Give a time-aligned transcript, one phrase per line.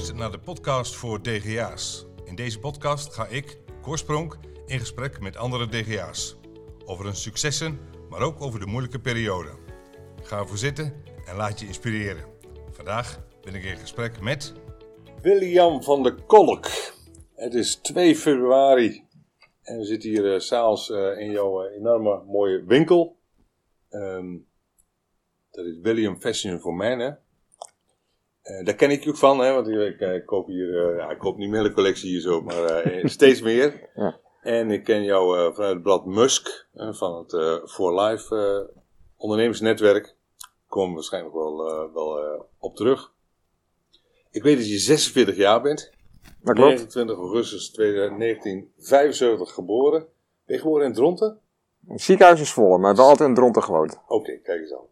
[0.00, 2.06] luistert naar de podcast voor DGA's.
[2.24, 6.36] In deze podcast ga ik, Korspronk, in gesprek met andere DGA's.
[6.84, 7.78] Over hun successen,
[8.08, 9.48] maar ook over de moeilijke periode.
[10.22, 12.24] Ga ervoor zitten en laat je inspireren.
[12.70, 14.52] Vandaag ben ik in gesprek met...
[15.22, 16.66] William van der Kolk.
[17.34, 19.04] Het is 2 februari
[19.62, 23.16] en we zitten hier uh, s'avonds uh, in jouw uh, enorme mooie winkel.
[23.90, 24.46] Um,
[25.50, 27.10] dat is William Fashion for Men, hè?
[28.64, 29.52] Daar ken ik ook van, hè?
[29.52, 32.82] Want ik, ik koop hier, ja, ik koop niet meer de collectie hier zo, maar
[33.04, 33.88] steeds meer.
[33.94, 34.18] Ja.
[34.42, 37.30] En ik ken jou vanuit het blad Musk, van het
[37.70, 38.70] For Life
[39.16, 40.14] ondernemersnetwerk.
[40.68, 41.56] Komen we waarschijnlijk wel,
[41.94, 43.12] wel op terug.
[44.30, 45.90] Ik weet dat je 46 jaar bent.
[46.42, 46.70] Dat klopt.
[46.70, 50.00] 29 augustus 1975 geboren.
[50.46, 51.38] Ben je geboren in Dronten?
[51.86, 54.00] Het ziekenhuis is vol, maar wel altijd in Dronten gewoond.
[54.04, 54.88] Oké, okay, kijk eens aan.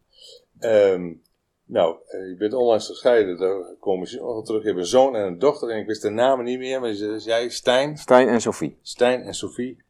[0.93, 1.23] Um,
[1.69, 1.97] nou,
[2.29, 4.63] je bent onlangs gescheiden, daar komen ze nog terug.
[4.63, 6.91] Je hebt een zoon en een dochter en ik wist de namen niet meer, maar
[6.91, 7.97] dus jij, Stijn?
[7.97, 8.79] Stijn en Sophie.
[8.83, 9.83] Stijn en Sophie.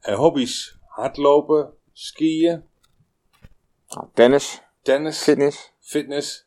[0.00, 2.64] En hobby's, hardlopen, skiën.
[3.88, 4.62] Nou, tennis.
[4.82, 5.22] Tennis.
[5.22, 5.72] Fitness.
[5.80, 6.46] Fitness.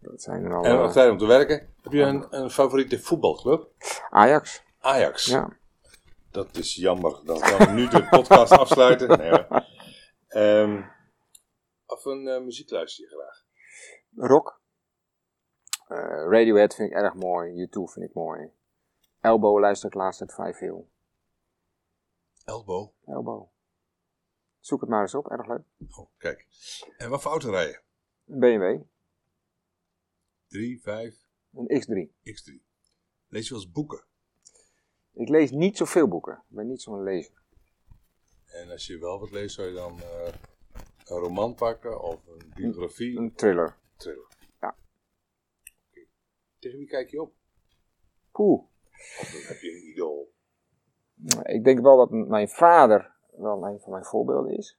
[0.00, 0.64] Dat zijn er al.
[0.64, 1.74] En nog tijd om te werken.
[1.82, 3.68] Heb je een, een favoriete voetbalclub?
[4.10, 4.62] Ajax.
[4.80, 5.26] Ajax.
[5.26, 5.56] Ja.
[6.30, 7.20] Dat is jammer.
[7.24, 9.08] Dan kan ik nu de podcast afsluiten.
[9.18, 9.68] Nee, maar.
[10.28, 10.90] Um,
[11.86, 13.41] of een uh, muziek luister je graag?
[14.16, 14.60] Rock.
[15.88, 17.66] Uh, Radiohead vind ik erg mooi.
[17.66, 18.50] U2 vind ik mooi.
[19.20, 20.90] Elbow luister ik laatst uit vrij veel.
[22.44, 22.92] Elbow?
[23.06, 23.48] Elbow.
[24.60, 25.62] Zoek het maar eens op, erg leuk.
[25.96, 26.46] Oh, kijk.
[26.96, 27.80] En wat voor auto rij je?
[28.26, 28.80] Een BMW.
[30.48, 31.26] 3, 5?
[31.52, 32.10] Een X3.
[32.10, 32.70] X3.
[33.28, 34.04] Lees je wel eens boeken?
[35.12, 36.32] Ik lees niet zoveel boeken.
[36.48, 37.42] Ik ben niet zo'n lezer.
[38.44, 40.26] En als je wel wat leest, zou je dan uh,
[41.04, 43.16] een roman pakken of een biografie?
[43.16, 43.76] Een, een thriller.
[44.60, 44.76] Ja.
[45.90, 46.08] Okay.
[46.58, 47.32] Tegen wie kijk je op?
[48.32, 48.62] Poeh.
[49.20, 50.32] Of heb je een idool?
[51.42, 54.78] Ik denk wel dat mijn vader wel een van mijn voorbeelden is.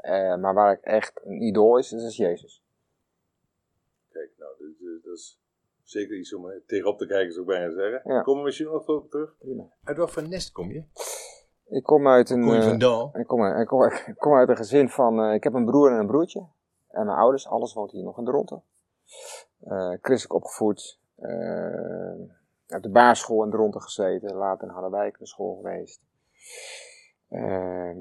[0.00, 2.62] Uh, maar waar ik echt een idool is, dat is Jezus.
[4.08, 4.56] Kijk, nou,
[5.02, 5.40] dat is
[5.82, 8.12] zeker iets om tegenop te kijken, zou ik bijna zeggen.
[8.12, 8.22] Ja.
[8.22, 9.34] Komen we misschien nog op terug?
[9.82, 10.84] Uit wat voor nest kom je?
[11.68, 12.42] Ik kom uit een.
[12.42, 13.10] Kom je uh, vandaan?
[13.14, 15.28] ik, kom, ik, kom, ik kom uit een gezin van.
[15.28, 16.46] Uh, ik heb een broer en een broertje.
[16.94, 18.62] En mijn ouders, alles woont hier nog in Dronten.
[19.64, 21.00] Uh, christelijk opgevoed.
[22.66, 24.34] op de basisschool in Dronten gezeten.
[24.34, 26.06] Later in Harderwijk naar school geweest.
[27.28, 27.98] Ehm,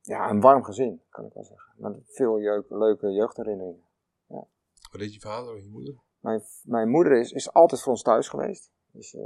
[0.00, 1.72] ja, een warm gezin, kan ik wel zeggen.
[1.76, 3.84] Met veel jeuk, leuke jeugdherinneringen.
[4.26, 4.44] Ja.
[4.90, 5.94] Wat deed je vader en je moeder?
[6.20, 8.70] Mijn, mijn moeder is, is altijd voor ons thuis geweest.
[8.90, 9.22] Dus uh,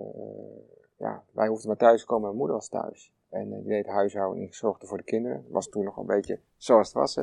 [0.97, 3.13] ja, wij hoefden maar thuis te komen, mijn moeder was thuis.
[3.29, 5.43] En uh, die deed huishouden en zorgde voor de kinderen.
[5.43, 7.15] Dat was toen nog een beetje zoals het was.
[7.15, 7.23] Hè.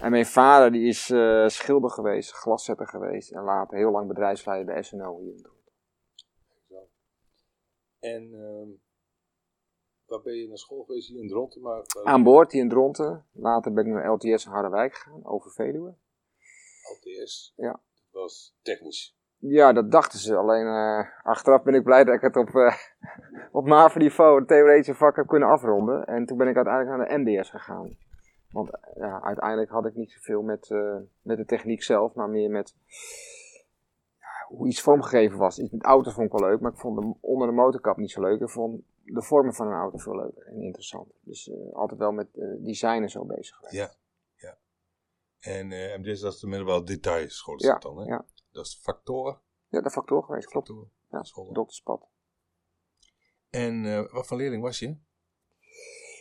[0.00, 3.32] En mijn vader die is uh, schilder geweest, glaszetter geweest.
[3.32, 5.72] En later heel lang bedrijfsleider bij SNO hier in Dronten.
[6.68, 6.88] Zo.
[7.98, 8.68] En ehm,
[10.06, 11.60] waar ben je naar school geweest hier in Dronten?
[11.62, 13.26] Maar, Aan boord hier in Dronten.
[13.32, 15.94] Later ben ik naar LTS in Harderwijk gegaan, over Veluwe.
[16.98, 17.52] LTS?
[17.56, 17.80] Ja
[18.16, 19.16] was technisch.
[19.38, 20.36] Ja, dat dachten ze.
[20.36, 22.74] Alleen uh, achteraf ben ik blij dat ik het op, uh,
[23.58, 26.04] op MAVO-niveau, de theoretische vak, heb kunnen afronden.
[26.04, 27.96] En toen ben ik uiteindelijk naar de MBS gegaan.
[28.56, 30.68] Want uh, ja, uiteindelijk had ik niet zoveel met,
[31.22, 32.74] met de techniek zelf, maar meer met
[34.18, 35.58] ja, hoe iets vormgegeven was.
[35.58, 38.10] Iets met auto's vond ik wel leuk, maar ik vond de, onder de motorkap niet
[38.10, 38.40] zo leuk.
[38.40, 41.12] Ik vond de vormen van een auto veel leuker en interessant.
[41.20, 42.28] Dus altijd wel met
[42.58, 43.74] design en zo bezig geweest.
[43.74, 43.94] Ja.
[45.46, 48.04] En uh, MDS, dat is de middelbare detailschool ja, dan, hè?
[48.04, 48.24] Ja.
[48.50, 49.40] Dat is de factoren.
[49.68, 50.66] Ja, de factor geweest, klopt.
[50.66, 50.90] Factoren.
[51.46, 52.08] Ja, dokterspad.
[53.50, 54.96] En uh, wat voor leerling was je?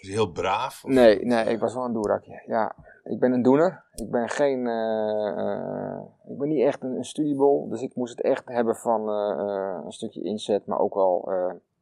[0.08, 0.84] Heel braaf?
[0.84, 0.92] Of?
[0.92, 2.44] Nee, nee, ik was wel een doerakje.
[2.46, 3.84] Ja, ik ben een doener.
[3.94, 7.70] Ik ben geen, uh, ik ben niet echt een, een studiebol.
[7.70, 11.32] Dus ik moest het echt hebben van een stukje inzet, maar ook wel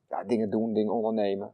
[0.09, 1.53] ja, dingen doen, dingen ondernemen.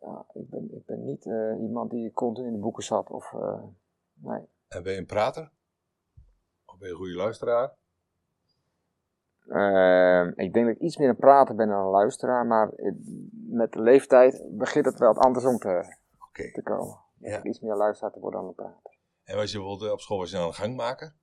[0.00, 1.24] Ja, ik ben, ik ben niet
[1.60, 3.34] iemand die continu in de boeken zat of...
[4.14, 4.48] Nee.
[4.68, 5.50] En ben je een prater?
[6.66, 7.76] Of ben je een goede luisteraar?
[9.46, 12.72] Uh, ik denk dat ik iets meer een prater ben dan een luisteraar, maar
[13.50, 15.96] met de leeftijd begint het wel andersom te,
[16.28, 16.50] okay.
[16.50, 16.98] te komen.
[17.18, 17.38] Ja.
[17.38, 18.96] Ik iets meer luisteraar te worden dan een prater.
[19.24, 21.14] En was je bijvoorbeeld op school was je dan een gangmaker?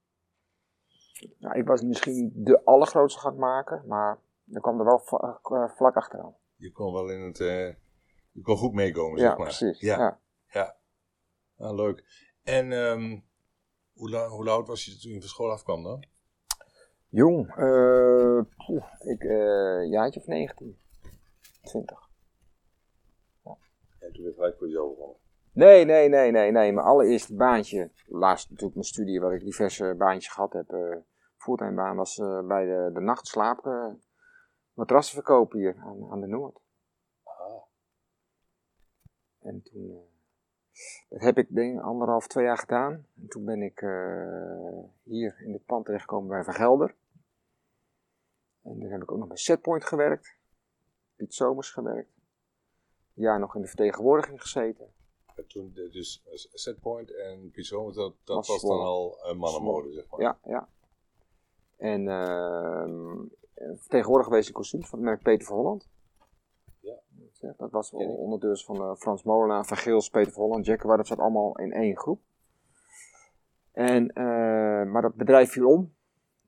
[1.38, 4.18] Nou, ik was misschien niet de allergrootste gangmaker, maar
[4.52, 5.00] er kwam er wel
[5.68, 6.34] vlak achteraan.
[6.56, 7.74] Je kon wel in het, uh,
[8.32, 9.46] je kon goed meekomen, ja, zeg maar.
[9.46, 9.80] Precies.
[9.80, 10.20] Ja, ja.
[10.46, 10.76] ja.
[11.56, 12.04] Ah, leuk.
[12.42, 13.24] En um,
[13.92, 16.04] hoe, hoe oud was je toen je van school afkwam dan?
[17.08, 20.78] Jong, uh, poeh, ik, uh, jaartje of 19,
[21.62, 22.05] 20.
[24.22, 25.16] Werd gelijk voor jezelf begonnen?
[25.52, 26.72] Nee, nee, nee, nee, nee.
[26.72, 30.96] Mijn allereerste baantje, laatst natuurlijk mijn studie waar ik diverse baantjes gehad heb, uh,
[31.36, 33.88] fulltime baan was eh, bij de, de nachtslaap eh
[34.72, 36.60] matrassenverkoop hier aan, aan de Noord.
[37.22, 37.62] Ah,
[39.38, 40.08] En toen,
[41.08, 42.92] dat heb ik denk anderhalf, twee jaar gedaan.
[42.92, 43.80] En toen ben ik
[45.02, 46.94] hier in dit pand terechtgekomen bij Van Gelder.
[48.62, 50.38] En dan heb ik ook nog bij Setpoint gewerkt.
[51.16, 52.15] Piet Somers gewerkt.
[53.16, 54.92] Jaar nog in de vertegenwoordiging gezeten.
[55.34, 59.92] en toen dus eh, Setpoint en Pizzo, dat, dat Was was, dan al een mannenmode,
[59.92, 60.20] zeg maar.
[60.20, 60.68] Ja, ja.
[61.76, 65.88] En ehm vertegenwoordiger geweest in kostuums van het merk Peter van Holland.
[66.80, 66.98] Ja.
[67.56, 70.96] Dat was onderdeurs van eh, Frans Molenaar, Van Geels, Peter van Holland, Jacquard.
[70.96, 72.20] Dat zat allemaal in één groep.
[73.72, 75.94] En, eh, maar dat bedrijf viel om.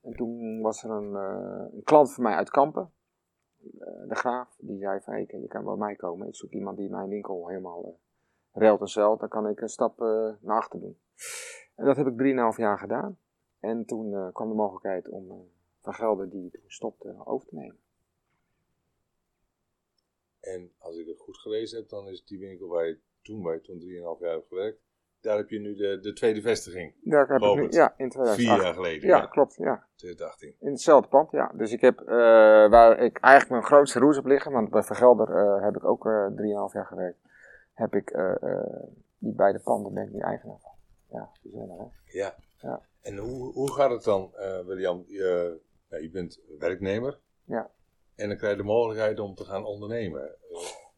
[0.01, 2.89] En toen was er een, eh, een klant van mij uit Kampen, eh,
[4.07, 6.27] de Graaf, die zei van, hey, je kan bij mij komen.
[6.27, 8.07] Ik zoek iemand die mijn winkel helemaal eh
[8.51, 9.19] ruilt en zeilt.
[9.19, 10.97] Dan kan ik een stap eh, naar achter doen.
[11.75, 12.17] En dat heb ik
[12.53, 13.19] 3,5 jaar gedaan.
[13.59, 15.37] En toen eh, kwam de mogelijkheid om eh,
[15.81, 17.79] Van Gelder, die toen stopte, over te nemen.
[20.39, 23.61] En als ik het goed gelezen heb, dan is die winkel waar je toen, waar
[23.61, 23.85] toen 3,5
[24.19, 24.81] jaar hebt gewerkt,
[25.21, 26.93] daar heb je nu de, de tweede vestiging.
[27.01, 28.61] Daar heb ik nu, ja, in Vier 2008.
[28.61, 29.07] jaar geleden.
[29.07, 29.85] Ja, klopt, ja.
[29.95, 30.55] 2018.
[30.59, 31.51] In hetzelfde pand, ja.
[31.53, 32.07] Dus ik heb, eh,
[32.69, 36.05] waar ik eigenlijk mijn grootste roes op liggen, want bij Vergelder eh heb ik ook
[36.05, 37.19] eh 3,5 jaar gewerkt,
[37.73, 38.17] heb ik
[39.17, 40.71] die beide panden ben ik nu eigenaar van.
[41.11, 41.85] Ja, bijzonder hè.
[42.19, 42.35] Ja.
[42.57, 42.81] Ja.
[43.01, 44.31] En hoe, hoe gaat het dan,
[44.65, 45.03] William?
[45.07, 47.19] Je, nou, je bent werknemer.
[47.43, 47.69] Ja.
[48.15, 50.35] En dan krijg je de mogelijkheid om te gaan ondernemen.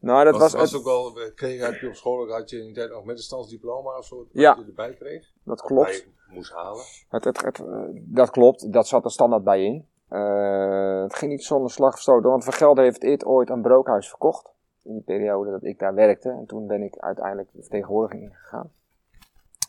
[0.02, 2.64] Eh, Nou, dat was, was, ook wel, kreeg, heb je op school, had je in
[2.64, 4.56] die tijd nog middenstandsdiploma of zo, Ja.
[4.58, 5.32] je erbij kreeg?
[5.44, 5.94] dat klopt.
[5.94, 6.84] je moest halen.
[7.08, 9.86] Het, het, het, eh, dat klopt, dat zat er standaard bij in.
[10.08, 14.08] Eh, het ging niet zonder slag of stoot, want Vergelder heeft het ooit een brookhuis
[14.08, 14.50] verkocht.
[14.82, 16.28] In die periode dat ik daar werkte.
[16.28, 18.72] En toen ben ik uiteindelijk de vertegenwoordiging ingegaan.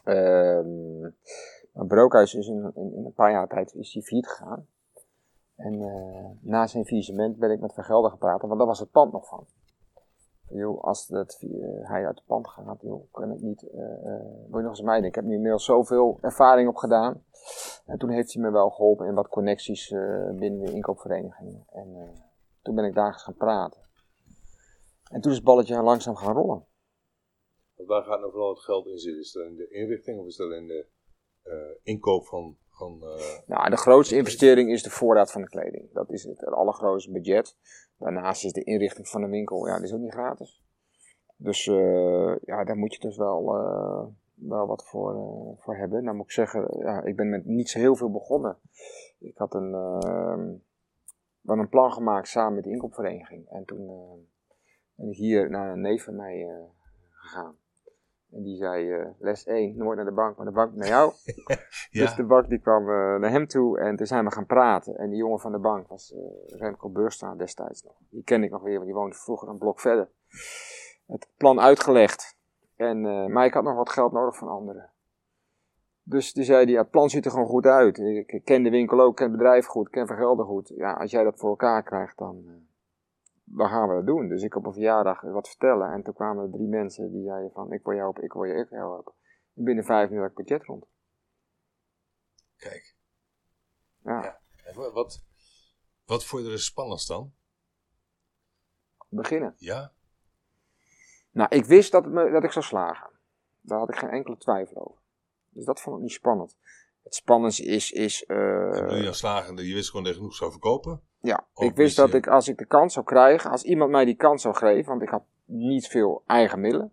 [0.04, 1.12] Ehm
[1.74, 4.68] maar brookhuis is in, in, in een paar jaar tijd is die failliet gegaan.
[5.56, 9.12] En eh, na zijn faillissement ben ik met Vergelder gepraat, want daar was het pand
[9.12, 9.46] nog van.
[10.54, 11.40] Joh, als dat,
[11.82, 13.62] hij uit het pand gaat, joh, kan ik niet.
[13.62, 15.10] wil je nog eens meiden?
[15.10, 17.24] Ik heb nu inmiddels zoveel ervaring opgedaan.
[17.86, 21.64] En toen heeft hij me wel geholpen in wat connecties eh, binnen de inkoopvereniging.
[21.70, 22.14] En
[22.62, 23.82] toen ben ik daar eens gaan praten.
[25.12, 26.66] En toen is het balletje langzaam gaan rollen.
[27.76, 29.22] Waar gaat nou vooral het geld in zitten?
[29.22, 30.88] Is dat in de inrichting of is dat in de
[31.84, 32.58] inkoop van...
[32.80, 35.92] eh, Nou, de grootste investering is de voorraad van de kleding.
[35.94, 37.58] Dat is het, allergrootste budget.
[37.98, 40.62] Daarnaast is de inrichting van de winkel, ja, die is ook niet gratis.
[41.36, 45.16] Dus eh, ja, daar moet je dus wel, eh, wel wat voor,
[45.58, 46.04] voor hebben.
[46.04, 48.58] Nou moet ik zeggen, ja, ik ben met niet zo heel veel begonnen.
[49.20, 49.74] Ik had een,
[51.44, 53.50] een plan gemaakt samen met de inkoopvereniging.
[53.50, 53.86] En toen
[54.96, 56.48] ben ik hier naar een neef van mij
[57.10, 57.58] gegaan.
[58.34, 61.14] En die zei, eh, les 1, nooit naar de bank, maar de bank naar jou.
[61.92, 64.98] Dus de bank die kwam eh, naar hem toe en toen zijn we gaan praten.
[64.98, 67.96] En die jongen van de bank was eh, Remco Beurstra destijds nog.
[68.10, 70.10] Die ken ik nog weer, want die woonde vroeger een blok verder.
[71.08, 72.38] Het plan uitgelegd.
[72.76, 73.02] En,
[73.32, 74.92] maar ik had nog wat geld nodig van anderen.
[76.04, 77.98] Dus die zei hij, ja, het plan ziet er gewoon goed uit.
[77.98, 80.72] Ik, ken de winkel ook, ken het bedrijf goed, ken Vergelder goed.
[80.76, 82.66] Ja, als jij dat voor elkaar krijgt, dan,
[83.58, 84.28] dan gaan we dat doen.
[84.28, 85.92] Dus ik op een verjaardag wat vertellen.
[85.92, 88.44] En toen kwamen er drie mensen die zeiden van, ik wil jou helpen, ik wil
[88.44, 89.14] je, ik wil jou helpen.
[89.56, 90.86] En binnen vijf minuten had ik budget rond.
[92.58, 92.96] Kijk.
[94.04, 94.24] Ja.
[94.24, 94.40] Ja.
[94.66, 95.24] En wa- wat,
[96.06, 97.34] wat vond je er spannendst dan?
[99.10, 99.56] beginnen.
[99.58, 99.92] Ja?
[101.32, 103.10] Nou, ik wist dat, me, dat ik zou slagen.
[103.62, 105.02] Daar had ik geen enkele twijfel over.
[105.50, 106.58] Dus dat vond ik niet spannend.
[107.04, 110.36] Het spannendste is, is eh, En je als slagende, je wist gewoon dat je genoeg
[110.36, 111.02] zou verkopen?
[111.24, 114.16] Ja, ik wist dat ik als ik de kans zou krijgen, als iemand mij die
[114.16, 116.92] kans zou geven, want ik had niet veel eigen middelen.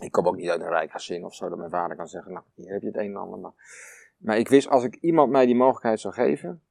[0.00, 2.32] Ik kom ook niet uit een rijk gezin of zo, dat mijn vader kan zeggen,
[2.32, 3.38] nou, hier heb je het een en ander.
[3.38, 3.52] Maar,
[4.16, 6.62] maar ik wist, als ik iemand mij die mogelijkheid zou geven,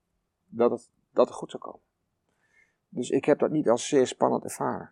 [0.46, 1.80] dat het, dat het goed zou komen.
[2.90, 4.92] Dus ik heb dat niet als zeer spannend ervaren.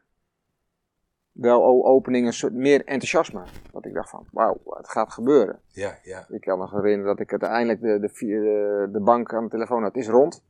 [1.31, 3.43] Wel o- opening een soort meer enthousiasme.
[3.71, 5.59] Dat ik dacht van, wauw, het gaat gebeuren.
[5.67, 6.25] Ja, ja.
[6.29, 9.83] Ik kan me nog herinneren dat ik uiteindelijk de, de, de bank aan de telefoon
[9.83, 10.43] had, het is rond.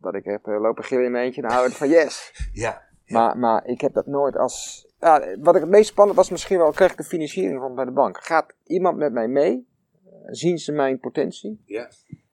[0.00, 2.32] Dat ik heb eh, lopen gillen in mijn eentje, dan hou ik van yes.
[2.52, 2.82] Ja.
[3.06, 4.86] Maar, maar ik heb dat nooit als...
[5.00, 7.84] Ja, wat ik het meest spannend was misschien wel, krijg ik de financiering van bij
[7.84, 8.24] de bank.
[8.24, 9.68] Gaat iemand met mij mee?
[10.04, 11.62] Eh, Zien ze mijn potentie?
[11.64, 11.88] Ja.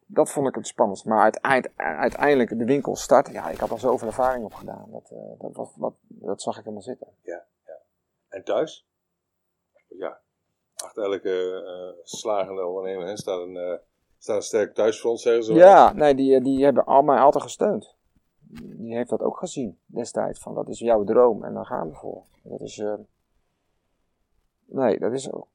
[0.06, 1.06] Dat vond ik het spannendst.
[1.06, 4.88] Maar uiteind- uiteindelijk de winkel starten, ja, ik had al zoveel ervaring opgedaan.
[4.92, 7.08] Dat, eh, dat, dat, dat zag ik helemaal zitten.
[8.30, 8.88] En thuis?
[9.88, 10.20] Ja.
[10.76, 13.80] Achter elke eh, slagende ondernemer staat, een,
[14.18, 15.54] eh, staat een sterk thuisfront, zeggen ze.
[15.54, 15.62] wel.
[15.62, 17.96] Ja, nee, die, die hebben al mij altijd gesteund.
[18.78, 20.40] Die heeft dat ook gezien destijds.
[20.40, 22.24] Van dat is jouw droom en daar gaan we voor.
[22.44, 22.80] Dat is.
[22.80, 22.94] eh,
[24.66, 25.48] nee, dat is ook.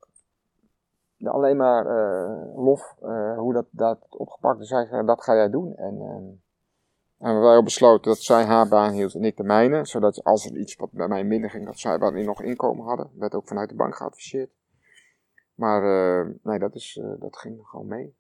[1.25, 4.69] alleen maar eh, lof eh, hoe dat, dat opgepakt is.
[5.07, 5.75] Dat ga jij doen.
[5.77, 6.25] En, ehm,
[7.19, 9.87] en we hebben wel besloten dat zij haar baan hield en ik de mijne.
[9.87, 13.11] Zodat als er iets wat bij mij minder ging, dat zij wat nog inkomen hadden.
[13.15, 14.51] Werd ook vanuit de bank geadviseerd.
[15.55, 18.15] Maar eh, nee, dat, is, eh, dat ging gewoon mee.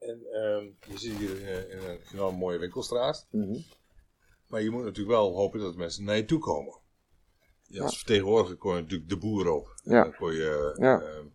[0.00, 3.26] En ehm, je zit hier in, in een enorm mooie winkelstraat.
[3.30, 3.58] Mhm.
[4.48, 6.78] Maar je moet natuurlijk wel hopen dat mensen naar je toe komen.
[7.62, 9.74] Ja, als vertegenwoordiger kon je natuurlijk de boer op.
[9.82, 10.02] Ja.
[10.02, 11.00] Dan kon je Ja.
[11.00, 11.26] ehm,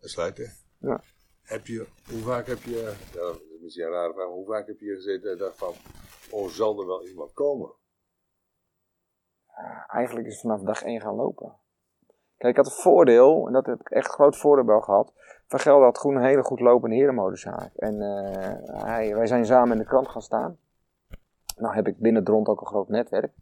[0.00, 0.52] sluiten.
[0.78, 1.02] Ja.
[1.42, 4.46] Heb je, hoe vaak heb je, ja, dat is misschien een rare vraag, maar hoe
[4.46, 5.74] vaak heb je gezeten en dacht van,
[6.30, 7.72] oh zal er wel iemand komen?
[9.88, 11.56] eigenlijk is het vanaf dag 1 gaan lopen.
[12.36, 15.12] Kijk, ik had een voordeel, en dat heb ik echt groot voordeel bij gehad.
[15.52, 17.74] Van Gelder had gewoon een hele goed lopende herenmodezaak.
[17.74, 20.58] En eh, hij, wij zijn samen in de krant gaan staan.
[21.56, 23.32] Nou heb ik binnen Dront ook een groot netwerk.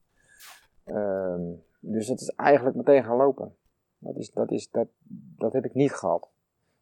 [0.85, 1.41] Ehm,
[1.81, 3.57] dus dat is eigenlijk meteen gaan lopen.
[3.99, 4.89] Dat, is, dat, is, dat,
[5.37, 6.31] dat heb ik niet gehad.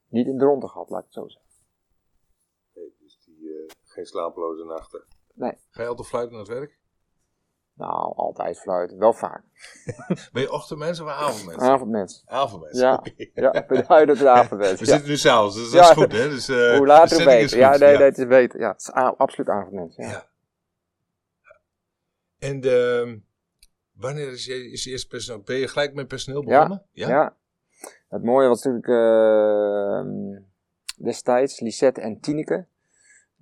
[0.08, 1.50] Niet in Dronten gehad, laat ik het zo zeggen.
[2.75, 5.04] Nee, dus die, eh, geen slapeloze nachten.
[5.35, 5.52] Nee.
[5.70, 6.78] Ga je altijd fluiten naar het werk?
[7.78, 8.99] Nou, altijd fluiten.
[8.99, 9.42] Wel vaak.
[10.32, 11.62] Ben je ochtendmens of avondmens?
[11.62, 12.23] Avondmens.
[12.26, 12.78] Avondmens.
[12.78, 13.12] Ja, oké.
[13.35, 14.80] ja, ik ben duidelijk een avondmens.
[14.80, 14.92] We Ja.
[14.92, 15.90] zitten nu s'avonds, dus dat Ja.
[15.90, 16.28] is goed hè?
[16.28, 17.58] Dus, eh, Hoe later hoe beter.
[17.58, 18.61] Ja, nee, nee, het is beter.
[18.61, 19.97] Ja, het is absoluut avondmens.
[19.97, 20.08] Ja.
[20.08, 20.26] Ja.
[22.38, 23.20] En de,
[23.92, 25.42] wanneer is je, is je eerst personeel?
[25.42, 26.82] Ben je gelijk met personeel begonnen?
[26.92, 27.37] Ja.
[28.08, 30.42] Het mooie was natuurlijk ehm,
[31.04, 32.66] destijds Lisette en Tineke.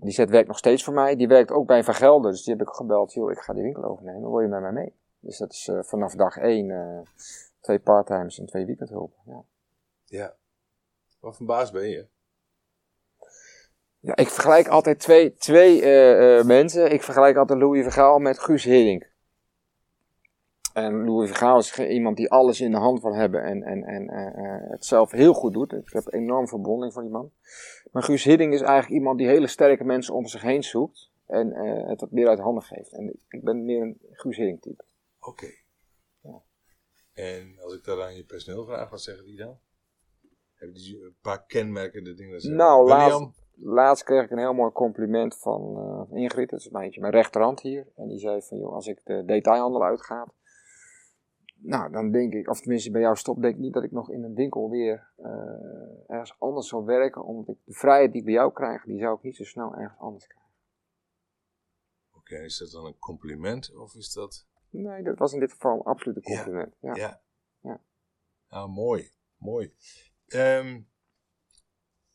[0.01, 1.17] Lisette werkt nog steeds voor mij.
[1.17, 2.31] Die werkt ook bij Van Gelder.
[2.31, 3.13] Dus die heb ik gebeld.
[3.13, 4.31] Joh, ik ga die winkel overnemen.
[4.31, 4.93] Wil je met mij mee?
[5.21, 7.01] Dus dat is eh, vanaf dag één eh,
[7.61, 9.19] twee parttimes en twee weekendhulpen.
[9.27, 9.43] Ja.
[10.05, 10.35] ja.
[11.21, 12.07] Wat voor baas ben je?
[14.01, 16.93] Ja, ik vergelijk altijd twee, twee eh, mensen.
[16.93, 19.11] Ik vergelijk altijd Louis Vergaal met Guus Hiddink.
[20.77, 24.09] En Louis Vergaal is iemand die alles in de hand wil hebben en, en, en
[24.09, 25.73] eh, eh, het zelf heel goed doet.
[25.73, 27.33] Ik heb enorm verbonding voor die man.
[27.93, 31.53] Maar Guus Hiddink is eigenlijk iemand die hele sterke mensen om zich heen zoekt en
[31.53, 32.93] eh, het wat meer uit handen geeft.
[32.93, 34.85] En ik ben meer een Guus Hiddink type.
[35.21, 35.47] Oké.
[37.13, 39.59] En als ik dat aan je personeel vraag, wat zeggen die dan?
[40.55, 42.41] Hebben die een paar kenmerkende dingen?
[42.41, 42.59] zeggen?
[42.59, 47.13] Nou, laatst, laatst kreeg ik een heel mooi compliment van Ingrid, dat is beetje mijn
[47.13, 47.87] rechterhand hier.
[47.95, 50.27] En die zei van, joh, als ik de detailhandel uitga,
[51.59, 54.11] nou, dan denk ik, of tenminste bij jou stop, denk ik niet dat ik nog
[54.11, 58.27] in een winkel weer eh, ergens anders zal werken, omdat ik de vrijheid die ik
[58.27, 60.51] bij jou krijg, die zou ik niet zo snel ergens anders krijgen.
[62.11, 64.47] Oké, is dat dan een compliment of is dat...
[64.71, 66.77] Nee, dat was in dit geval een absolute compliment.
[66.81, 66.95] Ja.
[66.95, 67.23] Ja.
[67.61, 67.81] Ja.
[68.49, 69.11] Ah, mooi.
[69.37, 69.75] Mooi.
[70.27, 70.81] Ehm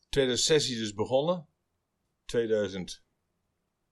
[0.10, 1.48] 2006 is dus begonnen.
[2.26, 3.01] 2000...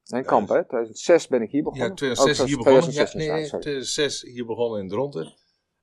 [0.09, 0.65] En Kamp, hè?
[0.65, 1.95] 2006 ben ik hier Ja, begonnen.
[1.95, 2.81] 2006 Oh, hier begonnen.
[2.81, 3.61] Ja, 2016, nee, ja, nee, sorry.
[3.63, 5.33] 2006 hier begonnen in Dronten.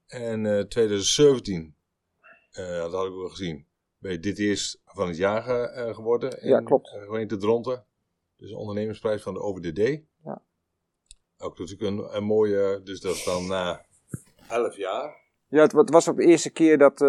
[0.06, 1.76] En eh 2017,
[2.50, 3.66] eh, dat had ik wel gezien,
[3.98, 6.40] ben je dit eerst van het jaar eh, geworden.
[6.42, 6.92] In, Ja, klopt.
[6.94, 7.86] eh, gemeente Dronten.
[8.36, 10.02] Dus ondernemersprijs van de OVDD.
[10.24, 10.42] Ja.
[11.38, 13.86] Ook natuurlijk een, een mooie, dus dat is dan na
[14.48, 15.24] 11 jaar.
[15.48, 17.08] Ja, het, wa- het was ook de eerste keer dat eh,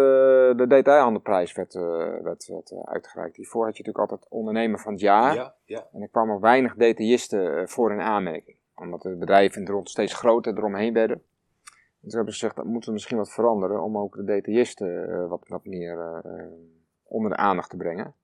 [0.56, 1.82] de detailhandelprijs werd, eh,
[2.22, 3.36] werd, werd eh, uitgereikt.
[3.36, 5.34] Hiervoor had je natuurlijk altijd ondernemer van het jaar.
[5.34, 5.86] Ja, ja.
[5.92, 8.56] En er kwamen weinig detailisten voor in aanmerking.
[8.74, 11.16] Omdat de bedrijven in de rond steeds groter eromheen werden.
[11.16, 13.82] En toen hebben ze gezegd, dat moeten we misschien wat veranderen.
[13.82, 16.22] Om ook de detailisten wat, wat meer
[17.02, 18.14] onder de aandacht te brengen.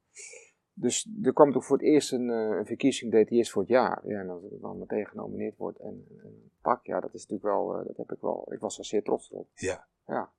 [0.75, 4.03] Dus er kwam toen voor het eerst een, eh, een verkiezing detailist voor het jaar.
[4.07, 7.21] Ja, en als het dan meteen genomineerd wordt en en een pak, ja, dat is
[7.27, 9.49] natuurlijk wel, eh, dat heb ik wel, ik was er zeer trots op.
[9.55, 9.87] Ja.
[10.07, 10.33] Ja.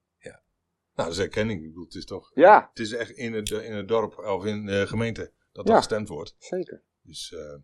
[0.96, 1.62] Nou, dat is erkenning.
[1.62, 2.32] Ik bedoel, het is toch...
[2.34, 2.68] Ja.
[2.70, 5.78] Het is echt in het, in het dorp of in de gemeente dat Ja.
[5.78, 6.36] gestemd wordt.
[6.38, 6.82] Zeker.
[7.02, 7.58] Dus, eh,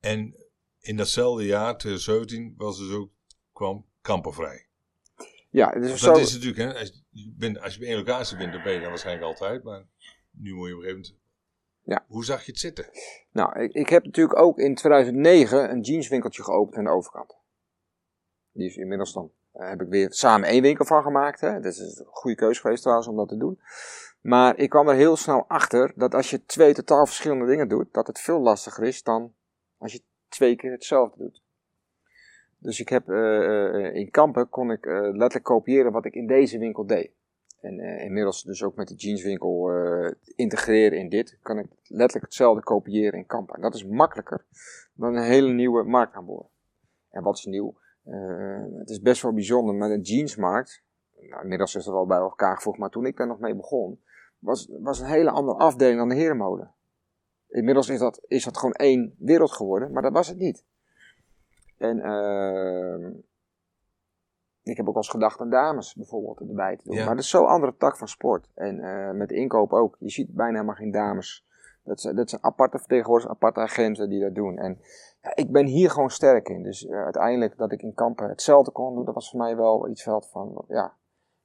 [0.00, 0.36] en
[0.80, 3.10] in datzelfde jaar, 2017, was dus ook,
[3.52, 4.66] kwam kampervrij.
[5.50, 7.96] Ja, dus Want zo, dat is natuurlijk, hè, als, je bent, als je bij één
[7.96, 9.62] locatie bent, dan ben je dan waarschijnlijk altijd.
[9.62, 9.86] Maar
[10.30, 11.21] nu moet je op een gegeven moment...
[11.82, 12.04] Ja.
[12.08, 12.86] Hoe zag je het zitten?
[13.32, 17.36] Nou, ik, ik heb natuurlijk ook in 2009 een jeanswinkeltje geopend aan de overkant.
[18.52, 21.40] Die is inmiddels dan, daar heb ik weer samen één winkel van gemaakt.
[21.40, 21.60] Hè.
[21.60, 23.60] Dat is een goede keuze geweest trouwens om dat te doen.
[24.20, 27.92] Maar ik kwam er heel snel achter dat als je twee totaal verschillende dingen doet,
[27.92, 29.32] dat het veel lastiger is dan
[29.78, 31.42] als je twee keer hetzelfde doet.
[32.58, 36.26] Dus ik heb eh, eh, in Kampen kon ik eh, letterlijk kopiëren wat ik in
[36.26, 37.10] deze winkel deed.
[37.62, 42.24] En eh, inmiddels dus ook met de jeanswinkel eh, integreren in dit, kan ik letterlijk
[42.24, 43.54] hetzelfde kopiëren in Kampen.
[43.54, 44.44] En dat is makkelijker
[44.94, 46.48] dan een hele nieuwe markt aanboren.
[47.10, 47.78] En wat is nieuw?
[48.04, 50.82] Eh, het is best wel bijzonder, maar een jeansmarkt,
[51.20, 54.00] nou, inmiddels is dat al bij elkaar gevoegd, maar toen ik daar nog mee begon,
[54.38, 56.70] was, was een hele andere afdeling dan de herenmode.
[57.48, 60.64] Inmiddels is dat, is dat gewoon één wereld geworden, maar dat was het niet.
[61.76, 63.12] En ehm,
[64.62, 66.96] ik heb ook als gedacht aan dames bijvoorbeeld erbij te doen.
[66.96, 67.04] Ja.
[67.04, 68.48] Maar dat is zo'n andere tak van sport.
[68.54, 69.96] En eh, met inkoop ook.
[69.98, 71.46] Je ziet bijna helemaal geen dames.
[71.84, 74.58] Dat zijn, dat zijn aparte vertegenwoordigers, aparte agenten die dat doen.
[74.58, 74.80] En
[75.22, 76.62] ja, ik ben hier gewoon sterk in.
[76.62, 79.88] Dus eh, uiteindelijk dat ik in kampen hetzelfde kon doen, dat was voor mij wel
[79.88, 80.96] iets veld van, ja,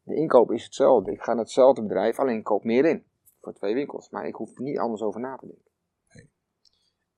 [0.04, 1.12] de inkoop is hetzelfde.
[1.12, 3.04] Ik ga naar hetzelfde bedrijf, alleen ik koop meer in.
[3.42, 4.10] Voor twee winkels.
[4.10, 5.66] Maar ik hoef er niet anders over na te denken.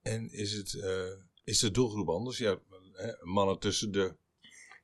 [0.02, 2.38] En is, het, eh, is de doelgroep anders?
[2.38, 2.58] Ja,
[3.22, 4.14] mannen tussen de...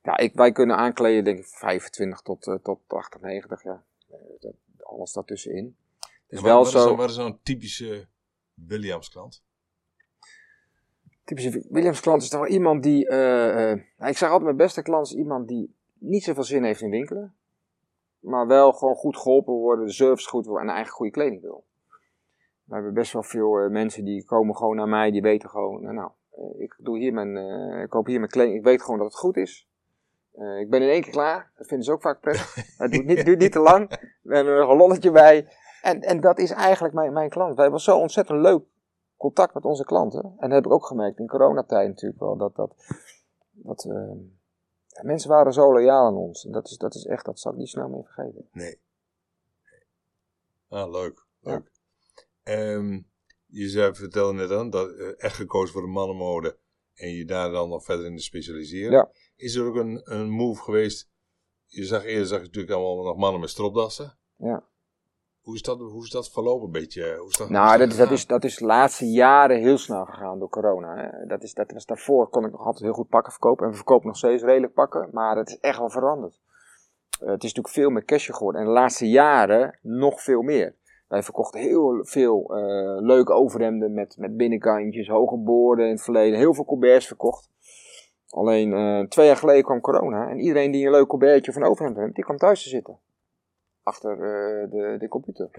[0.07, 3.83] Ja, ik, wij kunnen aankleden denk ik 25 tot, eh, tot 80, 90, ja.
[4.09, 5.75] Eh, dat, alles daartussenin.
[6.27, 6.77] Ja, wel wat, zo...
[6.77, 8.07] Is dan, wat is dan een typische
[8.53, 9.43] Williams klant?
[11.23, 13.07] typische Williams klant is toch wel iemand die.
[13.07, 16.81] eh, nou, ik zeg altijd: mijn beste klant is iemand die niet zoveel zin heeft
[16.81, 17.35] in winkelen.
[18.19, 21.65] Maar wel gewoon goed geholpen worden, de service goed wil en eigen goede kleding wil.
[22.63, 26.11] We hebben best wel veel mensen die komen gewoon naar mij, die weten gewoon, nou,
[26.57, 27.37] ik, doe hier mijn,
[27.81, 29.66] ik koop hier mijn kleding, ik weet gewoon dat het goed is.
[30.37, 32.55] Eh, ik ben in één keer klaar, dat vinden ze ook vaak prettig.
[32.77, 33.89] Het duurt niet, duurt niet te lang,
[34.21, 35.47] we hebben er nog een lolletje bij.
[35.81, 37.53] En, en dat is eigenlijk mijn, mijn klant.
[37.53, 38.63] Wij hebben zo ontzettend leuk
[39.17, 40.23] contact met onze klanten.
[40.23, 42.37] En dat heb ik ook gemerkt in coronatijd natuurlijk wel.
[42.37, 42.75] Dat, dat,
[43.51, 44.11] dat eh,
[45.01, 46.45] mensen waren zo loyaal aan ons.
[46.45, 48.47] En dat is, dat is echt, dat zal ik niet snel meer vergeten.
[48.51, 48.79] Nee.
[50.67, 51.25] Ah, leuk.
[51.41, 51.71] leuk.
[52.43, 53.01] Ehm,
[53.45, 56.57] je zei, vertelde net aan dat eh, echt gekozen voor de mannenmode
[56.93, 58.91] en je daar dan nog verder in te specialiseren.
[58.91, 59.09] Ja.
[59.37, 61.09] Is er ook een, een move geweest?
[61.65, 64.17] Je zag eerder zag je natuurlijk allemaal nog mannen met stropdassen.
[64.35, 64.63] Ja.
[65.41, 67.15] Hoe is dat, hoe is dat verlopen een beetje?
[67.17, 70.05] Hoe is dat, Nou, dat is, dat, is, dat is de laatste jaren heel snel
[70.05, 70.95] gegaan door corona.
[70.95, 71.25] Hè.
[71.25, 73.65] Dat, is, dat was daarvoor kon ik nog altijd heel goed pakken verkopen.
[73.65, 75.09] En we verkopen nog steeds redelijk pakken.
[75.11, 76.39] Maar het is echt wel veranderd.
[77.19, 78.61] Eh, het is natuurlijk veel meer cashje geworden.
[78.61, 80.75] En de laatste jaren nog veel meer.
[81.07, 86.39] Wij verkochten heel veel eh, leuke overhemden met, met binnenkantjes, hoge boorden in het verleden.
[86.39, 87.49] Heel veel colberts verkocht.
[88.29, 90.29] Alleen eh, twee jaar geleden kwam corona.
[90.29, 92.99] En iedereen die een leuk colbertje een overhemd heeft, die kwam thuis te zitten.
[93.83, 95.49] Achter eh, de, de computer.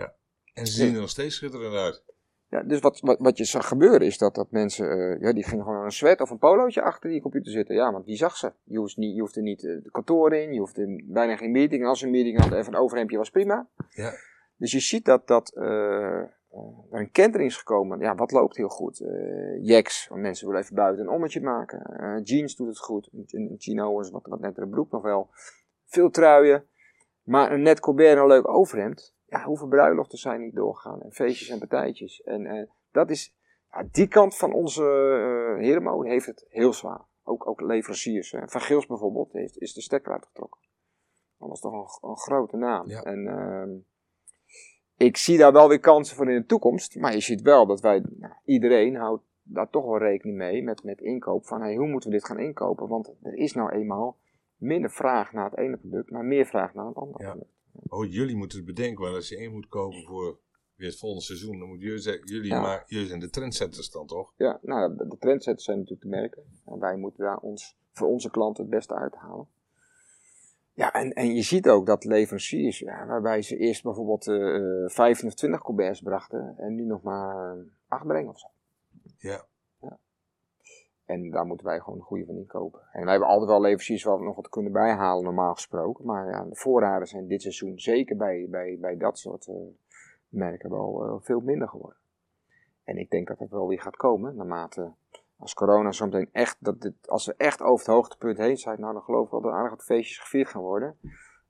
[0.54, 2.02] En ze zien er nog steeds schitterend uit.
[2.50, 5.44] Ja, dus wat, wat, wat je zag gebeuren is dat, dat mensen, eh, ja, die
[5.44, 7.74] gingen gewoon een sweat of een polootje achter die computer zitten.
[7.74, 8.52] Ja, want wie zag ze?
[8.64, 11.82] Je, hoeft niet, je hoefde niet de kantoor in, je hoefde bijna geen meeting.
[11.82, 13.68] En als een meeting had, even een overhemdje was prima.
[13.88, 14.12] Ja.
[14.56, 15.52] Dus je ziet dat, dat
[16.58, 17.98] eh, er een kentering is gekomen.
[17.98, 19.00] Ja, wat loopt heel goed?
[19.00, 21.82] Eh jacks, want mensen willen even buiten een ommetje maken.
[21.82, 23.08] Eh, jeans doet het goed.
[23.12, 25.28] Een, chino is wat, wat nettere broek nog wel.
[25.84, 26.64] Veel truien.
[27.22, 29.14] Maar een net colbert en een leuk overhemd.
[29.26, 31.02] Ja, hoeveel bruiloften zijn niet doorgegaan?
[31.02, 32.22] En feestjes en partijtjes.
[32.22, 33.34] En dat is,
[33.70, 37.06] ja, die kant van onze eh herenmode heeft het heel zwaar.
[37.22, 38.30] Ook, ook leveranciers.
[38.30, 38.48] hè.
[38.48, 40.60] Van Gils bijvoorbeeld heeft, is de stekker uitgetrokken.
[41.38, 42.88] Dat was toch een, een grote naam.
[42.88, 43.02] Ja.
[43.02, 43.70] En ehm,
[44.98, 46.96] ik zie daar wel weer kansen voor in de toekomst.
[46.96, 50.82] Maar je ziet wel dat wij, nou, iedereen houdt daar toch wel rekening mee met,
[50.84, 51.46] met inkoop.
[51.46, 52.88] Van hey, hoe moeten we dit gaan inkopen?
[52.88, 54.16] Want er is nou eenmaal
[54.56, 57.30] minder vraag naar het ene product, maar meer vraag naar het andere Ja.
[57.30, 57.52] product.
[57.88, 60.38] Oh, jullie moeten het bedenken, want als je één moet kopen voor
[60.74, 62.60] weer het volgende seizoen, dan moet jullie zeggen, jullie, Ja.
[62.60, 64.32] maar, jullie zijn de trendsetters dan toch?
[64.36, 66.42] Ja, nou, de, de trendsetters zijn natuurlijk te merken.
[66.64, 69.46] En wij moeten daar ons, voor onze klanten het beste uithalen.
[70.78, 74.88] Ja, en, en je ziet ook dat leveranciers, ja, waarbij ze eerst bijvoorbeeld eh eh,
[74.90, 77.56] 15 of 20 colberts brachten, en nu nog maar
[77.88, 78.46] 8 brengen of zo.
[79.18, 79.46] Ja.
[81.04, 82.80] En daar moeten wij gewoon een goede van inkopen.
[82.92, 86.04] En wij hebben altijd wel leveranciers waar we nog wat kunnen bijhalen, normaal gesproken.
[86.04, 89.54] Maar ja, de voorraden zijn dit seizoen, zeker bij, bij, bij dat soort eh,
[90.28, 91.98] merken, wel eh, veel minder geworden.
[92.84, 94.92] En ik denk dat het wel weer gaat komen, naarmate
[95.38, 98.80] als corona zo meteen echt, dat dit, als we echt over het hoogtepunt heen zijn,
[98.80, 100.98] nou dan geloof ik wel dat er aardig wat feestjes gevierd gaan worden.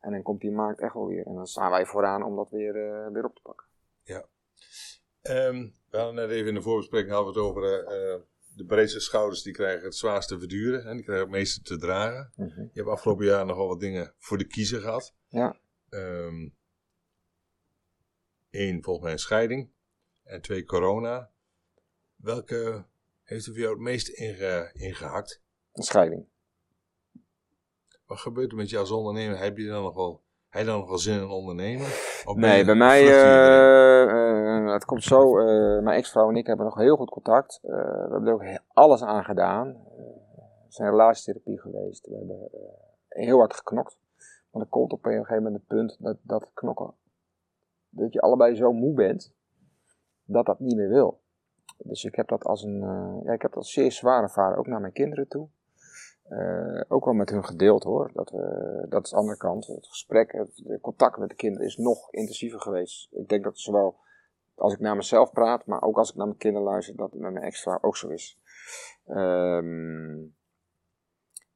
[0.01, 1.27] En dan komt die markt echt wel weer.
[1.27, 3.67] En dan staan wij vooraan om dat weer, eh, weer op te pakken.
[5.23, 8.21] Ehm, we hadden net even in de voorbespreking hadden we het over eh, eh,
[8.55, 12.33] de breedste schouders die krijgen het zwaarste verduren en die krijgen het meeste te dragen.
[12.37, 15.15] Je hebt afgelopen jaar nogal wat dingen voor de kiezer gehad.
[15.29, 15.57] Ja.
[18.51, 19.71] Eén, volgens mij een scheiding.
[20.25, 21.31] En twee, corona.
[22.17, 22.87] Welke
[23.29, 25.43] heeft er voor jou het meest inge, ingehakt?
[25.73, 26.27] Een scheiding.
[28.07, 29.39] Wat gebeurt er met jou als ondernemer?
[29.39, 31.87] Heb je dan nog wel, heb je dan nog wel zin in ondernemen?
[32.25, 33.15] Of Nee, bij mij, erin?
[33.15, 37.61] eh, eh, het komt zo, eh, mijn ex-vrouw en ik hebben nog heel goed contact.
[37.63, 39.69] Eh, we hebben er ook alles aan gedaan.
[39.69, 39.97] Eh,
[40.37, 42.07] we zijn relatietherapie geweest.
[42.07, 43.99] We hebben eh, heel hard geknokt.
[44.51, 46.95] Maar er komt op een gegeven moment een punt dat, dat knokken,
[47.89, 49.33] dat je allebei zo moe bent,
[50.25, 51.21] dat dat niet meer wil.
[51.79, 54.67] Dus ik heb dat als een, eh, ja, ik heb dat zeer zwaar ervaren, ook
[54.67, 55.49] naar mijn kinderen toe.
[56.29, 58.11] Eh, ook wel met hun gedeeld hoor.
[58.13, 58.33] Dat,
[58.89, 59.67] dat is de andere kant.
[59.67, 63.09] Het gesprek, het contact met de kinderen is nog intensiever geweest.
[63.13, 63.97] Ik denk dat zowel
[64.55, 67.21] als ik naar mezelf praat, maar ook als ik naar mijn kinderen luister, dat het
[67.21, 68.39] met mijn ex-vrouw ook zo is.
[69.07, 70.17] Ehm,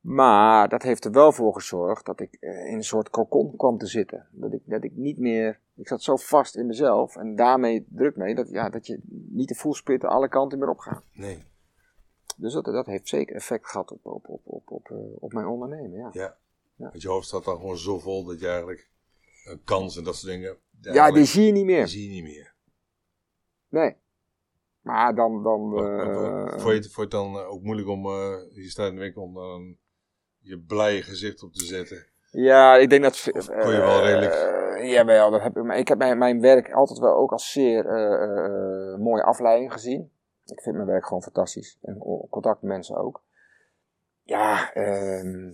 [0.02, 3.78] Maar dat heeft er wel voor gezorgd dat ik eh, in een soort cocon kwam
[3.78, 4.28] te zitten.
[4.30, 5.60] Dat ik, dat ik niet meer.
[5.74, 9.48] Ik zat zo vast in mezelf en daarmee druk mee dat, ja, dat je niet
[9.48, 11.04] de voelsplitten alle kanten meer opgaat.
[11.12, 11.42] Nee.
[12.36, 15.46] Dus dat, dat heeft zeker effect gehad op, op, op, op, op, eh, op mijn
[15.46, 15.98] ondernemen.
[15.98, 16.08] Ja.
[16.12, 16.36] Ja.
[16.74, 16.88] Ja.
[16.88, 18.90] Want je hoofd staat dan gewoon zo vol dat je eigenlijk
[19.44, 20.56] een kans en dat soort dingen.
[20.80, 21.88] ja, die zie je niet die meer.
[21.88, 22.54] zie je niet meer.
[23.68, 23.96] Nee.
[24.80, 25.42] Maar dan.
[25.42, 28.06] dan eh, Vond je je het dan ook moeilijk om,
[28.50, 29.76] je staat in de winkel, om dan
[30.42, 32.06] je blije gezicht op te zetten?
[32.30, 33.30] Ja, ik denk dat.
[33.32, 35.62] Of kon je wel redelijk- eh, jawel, dat heb ik.
[35.62, 39.72] Maar ik heb mijn, mijn werk altijd wel ook als zeer eh, eh, mooie afleiding
[39.72, 40.10] gezien.
[40.44, 41.78] Ik vind mijn werk gewoon fantastisch.
[41.82, 41.98] En
[42.30, 43.22] contact met mensen ook.
[44.22, 45.52] Ja, ehm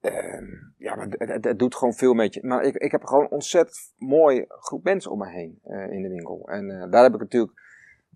[0.00, 2.46] ehm, ja maar het, het, het doet gewoon veel met je.
[2.46, 6.08] Maar ik, ik heb gewoon een ontzettend mooi groep mensen om me heen in de
[6.08, 6.48] winkel.
[6.48, 7.60] En daar heb ik natuurlijk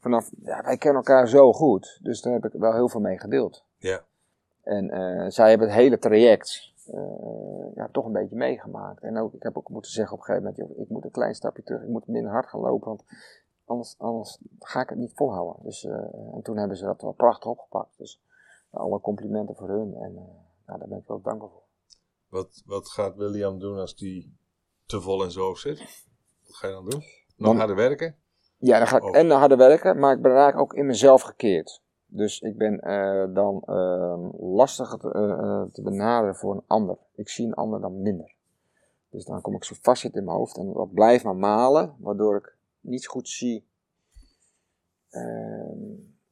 [0.01, 0.31] vanaf.
[0.43, 1.99] Ja, wij kennen elkaar zo goed.
[2.03, 3.65] Dus daar heb ik wel heel veel mee gedeeld.
[3.79, 4.05] Ja.
[4.63, 9.03] En eh, zij hebben het hele traject eh, ja, toch een beetje meegemaakt.
[9.03, 11.35] En ook, ik heb ook moeten zeggen op een gegeven moment, ik moet een klein
[11.35, 13.05] stapje terug, ik moet minder hard gaan lopen, want
[13.65, 15.63] anders, anders ga ik het niet volhouden.
[15.63, 15.95] Dus, eh,
[16.35, 17.99] en toen hebben ze dat wel prachtig opgepakt.
[17.99, 18.21] Dus
[18.71, 20.15] alle complimenten voor hun en
[20.67, 21.63] nou, daar ben ik wel dankbaar voor.
[22.29, 24.37] Wat, wat gaat William doen als die
[24.87, 25.79] te vol in zijn hoofd zit?
[26.47, 27.01] Wat ga je dan doen?
[27.37, 28.17] Nog Dan- harder werken?
[28.57, 29.17] Ja, dan ga ik Oh.
[29.17, 31.82] en harder werken, maar ik ben raak ook in mezelf gekeerd.
[32.15, 36.97] Dus ik ben eh, dan eh, lastiger te, eh, eh, te benaderen voor een ander.
[37.15, 38.35] Ik zie een ander dan minder.
[39.11, 42.37] Dus dan kom ik zo vastzitten in mijn hoofd en dat blijft maar malen, waardoor
[42.37, 43.67] ik niet goed zie,
[45.11, 45.79] ehm,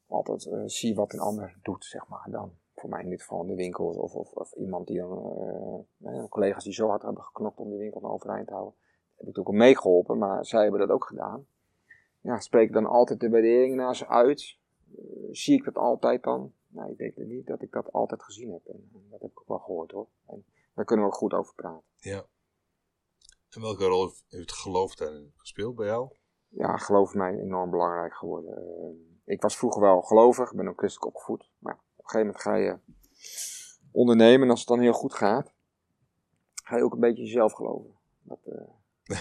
[0.07, 2.27] altijd zie wat een ander doet, zeg maar.
[2.31, 6.29] Dan voor mij in dit geval in de winkel of, of, of iemand die dan,
[6.29, 8.75] collega's die zo hard hebben geknokt om die winkel dan overeind te houden.
[8.81, 11.47] Heb ik natuurlijk ook meegeholpen, maar zij hebben dat ook gedaan
[12.21, 14.57] ja, spreek dan altijd de waardering naar ze uit?
[14.98, 16.53] Eh, zie ik dat altijd dan?
[16.68, 18.66] Nou, ik denk niet dat ik dat altijd gezien heb.
[18.66, 20.09] En, en dat heb ik ook wel gehoord hoor.
[20.26, 21.83] En daar kunnen we ook goed over praten.
[21.96, 22.26] Ja.
[23.50, 26.11] En welke rol heeft- geloof daarin gespeeld bij jou?
[26.48, 28.57] Ja, geloof mij enorm belangrijk geworden.
[28.57, 31.50] Eh, ik was vroeger wel gelovig, ben ook christelijk opgevoed.
[31.59, 32.79] Maar op een gegeven moment ga je
[33.92, 35.53] ondernemen en als het dan heel goed gaat,
[36.64, 37.94] ga je ook een beetje jezelf geloven.
[38.22, 38.68] Dat, eh,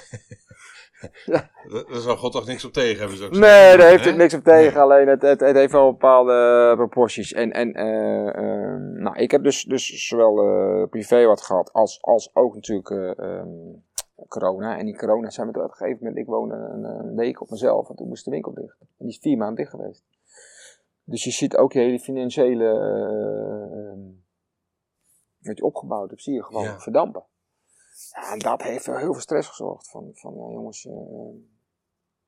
[1.26, 3.26] Daar daar zou God toch niks op tegen hebben?
[3.26, 4.82] Ik Nee, daar heeft het niks op tegen.
[4.82, 7.34] Alleen het, het, het heeft wel bepaalde proporties.
[7.34, 12.02] En, en eh, eh, nou, ik heb dus, dus zowel eh, privé wat gehad als,
[12.02, 13.48] als ook natuurlijk eh, ehm,
[14.28, 14.78] corona.
[14.78, 17.50] En die corona zijn we op een gegeven moment, ik woonde een, een week op
[17.50, 18.78] mezelf en toen moest de winkel dicht.
[18.80, 20.04] En die is vier maanden dicht geweest.
[21.04, 24.00] Dus je ziet ook je hele financiële, eh, ehm,
[25.40, 26.80] wat je opgebouwd hebt, zie je gewoon Ja.
[26.80, 27.24] verdampen.
[28.32, 29.90] En dat heeft heel veel stress gezorgd.
[29.90, 30.94] Van, van ja, jongens, eh,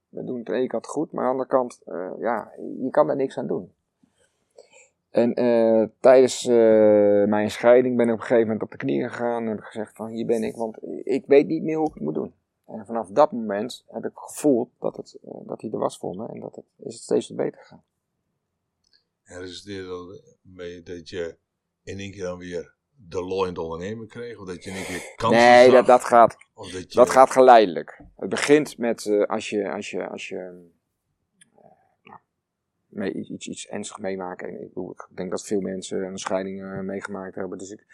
[0.10, 3.08] we doen het ene kant goed, maar aan de andere kant, eh, ja, je kan
[3.08, 3.74] daar niks aan doen.
[5.12, 9.10] En eh, tijdens eh, mijn scheiding ben ik op een gegeven moment op de knieën
[9.10, 11.88] gegaan en heb ik gezegd van hier ben ik, want ik weet niet meer hoe
[11.88, 12.34] ik het moet doen.
[12.66, 16.16] En vanaf dat moment heb ik gevoeld dat, het, eh, dat hij er was voor
[16.16, 17.84] me en dat het, is het steeds beter gegaan.
[19.24, 19.88] En resulteerde
[20.44, 21.38] dat dat je
[21.84, 22.74] in één keer dan weer
[23.08, 24.38] de lol in het ondernemen kreeg?
[24.38, 25.74] Of dat je één keer kansen nee, zag?
[25.74, 28.02] dat, dat, gaat, Of dat, je, dat gaat geleidelijk.
[28.16, 30.70] Het begint met eh, als je, als je, als je
[32.04, 32.20] nou,
[32.88, 34.42] mee, iets, iets, ernstigs meemaakt.
[34.42, 34.78] En ik,
[35.10, 37.58] ik denk dat veel mensen een scheiding eh, meegemaakt hebben.
[37.58, 37.86] Dus ik,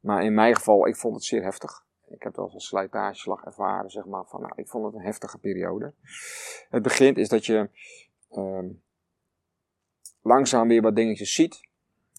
[0.00, 1.84] maar in mijn geval, ik vond het zeer heftig.
[2.08, 4.24] Ik heb wel een slijtageslag ervaren, zeg maar.
[4.26, 5.94] Van, nou, ik vond het een heftige periode.
[6.70, 7.68] Het begint is dat je
[8.30, 8.68] ehm,
[10.22, 11.68] langzaam weer wat dingetjes ziet.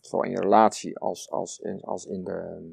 [0.01, 2.69] Zowel in je relatie als, als, in, als in, de,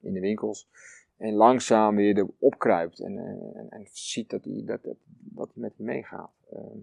[0.00, 0.68] in de winkels.
[1.16, 3.00] En langzaam weer erop opkruipt.
[3.00, 3.18] En,
[3.54, 4.80] en, en ziet dat hij dat,
[5.18, 6.32] dat, met je meegaat.
[6.50, 6.78] Ehm,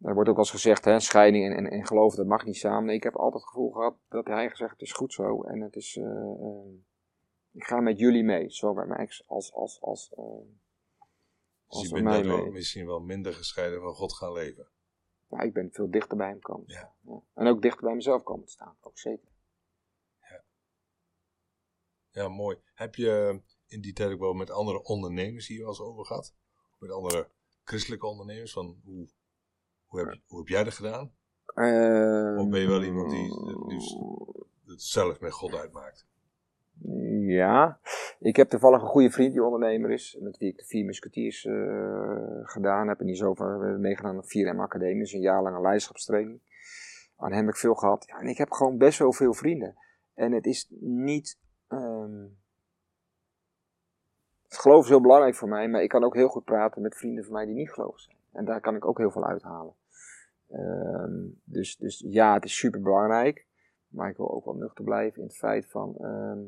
[0.00, 2.56] er wordt ook wel eens gezegd, hè, scheiding en, en, en geloof, dat mag niet
[2.56, 2.84] samen.
[2.84, 5.42] Nee, ik heb altijd het gevoel gehad dat hij gezegd, het is goed zo.
[5.42, 6.68] En het is, eh, eh,
[7.50, 8.50] ik ga met jullie mee.
[8.50, 10.48] Zowel bij mijn ex als, als, als, eh, Dus
[11.66, 12.50] als je bent mij mee.
[12.50, 14.66] misschien wel minder gescheiden van God gaan leven.
[15.30, 16.78] Ja, ik ben veel dichter bij hem komen Ja.
[16.78, 16.92] staan.
[17.14, 17.20] Ja.
[17.34, 19.28] En ook dichter bij mezelf komen te staan, ook zeker.
[22.12, 22.58] Ja, mooi.
[22.74, 26.34] Heb je in die tijd ook wel met andere ondernemers hier wel eens over gehad?
[26.78, 27.30] Met andere
[27.64, 28.52] christelijke ondernemers?
[28.52, 29.08] Van hoe,
[29.86, 31.14] hoe, heb, hoe heb jij dat gedaan?
[32.38, 33.96] Of ben je wel iemand die het liefst
[34.66, 36.06] het zelf met God uitmaakt?
[37.26, 37.78] Ja,
[38.18, 41.44] ik heb toevallig een goede vriend die ondernemer is, met wie ik de vier musketiers
[41.44, 43.00] eh, gedaan heb.
[43.00, 46.40] En die is over meegedaan aan de 4M Academie, dus een jaar lange leiderschapstraining.
[47.16, 48.04] Aan hem heb ik veel gehad.
[48.06, 49.76] Ja, en ik heb gewoon best wel veel vrienden.
[50.14, 51.38] En het is niet.
[51.68, 52.26] ehm,
[54.42, 56.96] het geloof is heel belangrijk voor mij, maar ik kan ook heel goed praten met
[56.96, 58.16] vrienden van mij die niet gelovig zijn.
[58.32, 59.74] En daar kan ik ook heel veel uithalen.
[60.48, 63.46] Ehm, dus, dus ja, het is super belangrijk.
[63.88, 66.38] Maar ik wil ook wel nuchter blijven in het feit van ehm,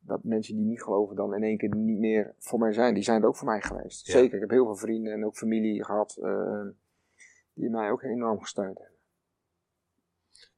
[0.00, 2.94] dat mensen die niet geloven dan in één keer niet meer voor mij zijn.
[2.94, 4.06] Die zijn er ook voor mij geweest.
[4.06, 4.12] Ja.
[4.12, 6.62] Zeker, ik heb heel veel vrienden en ook familie gehad eh,
[7.54, 8.98] die mij ook enorm gesteund hebben.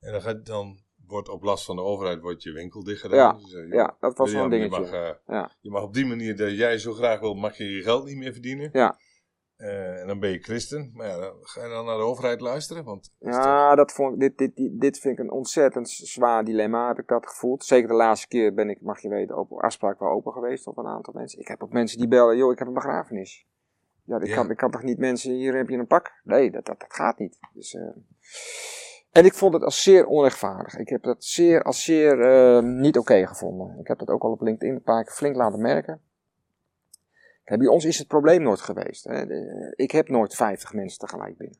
[0.00, 3.18] En dan, gaat, dan wordt op last van de overheid wordt je winkel dicht gedaan.
[3.18, 4.98] Ja, Dus, eh, joh, Ja, dat was wel een William, je dingetje.
[4.98, 5.50] mag, eh, Ja.
[5.60, 8.16] je mag op die manier dat jij zo graag wil, mag je je geld niet
[8.16, 8.68] meer verdienen.
[8.72, 8.98] Ja.
[9.62, 10.90] Eh, en dan ben je christen.
[10.94, 12.84] Maar ja, dan ga je dan naar de overheid luisteren?
[12.84, 16.88] Want toch- Ja, dat vond, dit, dit, dit, dit vind ik een ontzettend zwaar dilemma,
[16.88, 17.64] heb ik dat gevoeld.
[17.64, 20.78] Zeker de laatste keer ben ik, mag je weten, op afspraak wel open geweest op
[20.78, 21.40] een aantal mensen.
[21.40, 23.46] Ik heb ook mensen die bellen, joh, ik heb een begrafenis.
[24.04, 24.34] Ja, ik, Ja.
[24.34, 26.20] Kan, ik kan toch niet mensen, hier heb je een pak?
[26.24, 27.38] Nee, dat, dat, dat gaat niet.
[27.54, 27.82] Dus, eh,
[29.12, 30.76] en ik vond het als zeer onrechtvaardig.
[30.78, 33.78] Ik heb dat zeer, als zeer eh, niet oké gevonden.
[33.80, 36.00] Ik heb dat ook al op LinkedIn een paar keer flink laten merken.
[37.44, 39.04] Bij ons is het probleem nooit geweest.
[39.04, 39.26] Hè.
[39.74, 41.58] Ik heb nooit 50 mensen tegelijk binnen.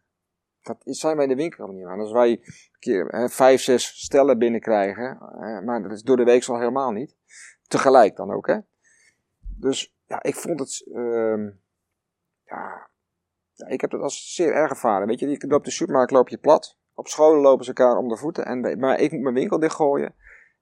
[0.63, 2.01] Dat zijn wij in de winkel niet aan.
[2.01, 6.25] Als wij een keer hè, vijf, zes stellen binnenkrijgen, hè, maar dat is door de
[6.25, 7.17] week al helemaal niet.
[7.69, 8.59] Tegelijk dan ook, hè.
[9.59, 11.45] Dus ja, ik vond het, ehm,
[12.45, 12.89] ja,
[13.53, 15.07] ja, ik heb dat als zeer erg ervaren.
[15.07, 16.77] Weet je, je- op de supermarkt loop je plat.
[16.95, 18.45] Op scholen lopen ze elkaar om de voeten.
[18.45, 20.15] En, maar ik moet mijn winkel dichtgooien.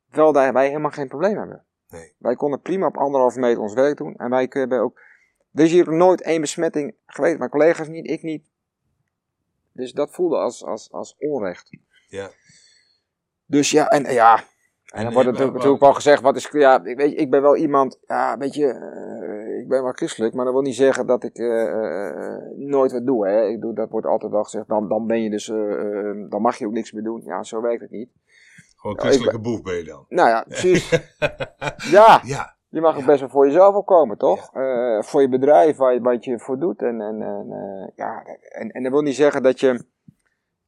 [0.08, 1.64] Terwijl daar wij helemaal geen probleem hebben.
[1.88, 2.14] Nee.
[2.18, 4.14] Wij konden prima op anderhalve meter ons werk doen.
[4.16, 5.00] En wij hebben ook.
[5.52, 7.38] Er is hier nooit één besmetting geweest.
[7.38, 8.50] Mijn collega's niet, ik niet.
[9.72, 11.70] Dus dat voelde als, als, als onrecht.
[12.08, 12.30] Ja.
[13.46, 14.36] Dus ja, en ja.
[14.36, 17.30] En En, dan wordt eh, natuurlijk, natuurlijk wel gezegd, wat is, ja, ik weet, ik
[17.30, 20.74] ben wel iemand, ja, weet je, eh, ik ben wel christelijk, maar dat wil niet
[20.74, 23.46] zeggen dat ik eh, eh, nooit wat doe, hè.
[23.46, 25.46] Ik doe, dat wordt altijd wel gezegd, dan, dan ben je dus,
[26.28, 27.22] dan mag je ook niks meer doen.
[27.24, 28.10] Ja, zo werkt het niet.
[28.76, 30.04] Gewoon Ja, christelijke boef ben je dan.
[30.08, 30.90] Nou ja, precies.
[31.96, 32.58] ja, Ja.
[32.70, 34.54] Je mag ook best wel voor jezelf opkomen, toch?
[34.54, 36.82] Eh, voor je bedrijf, waar je, wat je voor doet.
[36.82, 39.84] En, en, en, eh, ja, en, en dat wil niet zeggen dat je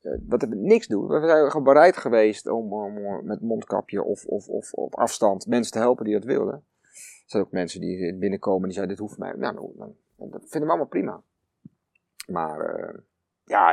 [0.01, 1.07] eh, dat we niks doen.
[1.07, 5.73] We zijn gewoon bereid geweest om, om met mondkapje of, of, of op afstand mensen
[5.73, 6.55] te helpen die dat wilden.
[6.55, 9.33] Er zijn ook mensen die binnenkomen die zeiden, dit hoeft mij.
[9.37, 11.23] Nou, nou, dat vinden we allemaal prima.
[12.27, 12.95] Maar
[13.45, 13.73] ja,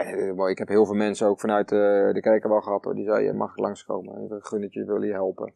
[0.49, 1.77] ik heb heel veel mensen ook vanuit eh,
[2.13, 2.83] de kerk wel gehad.
[2.83, 4.23] Hoor, die zeiden, mag ik langskomen?
[4.23, 5.53] Ik gun het je, wil je helpen.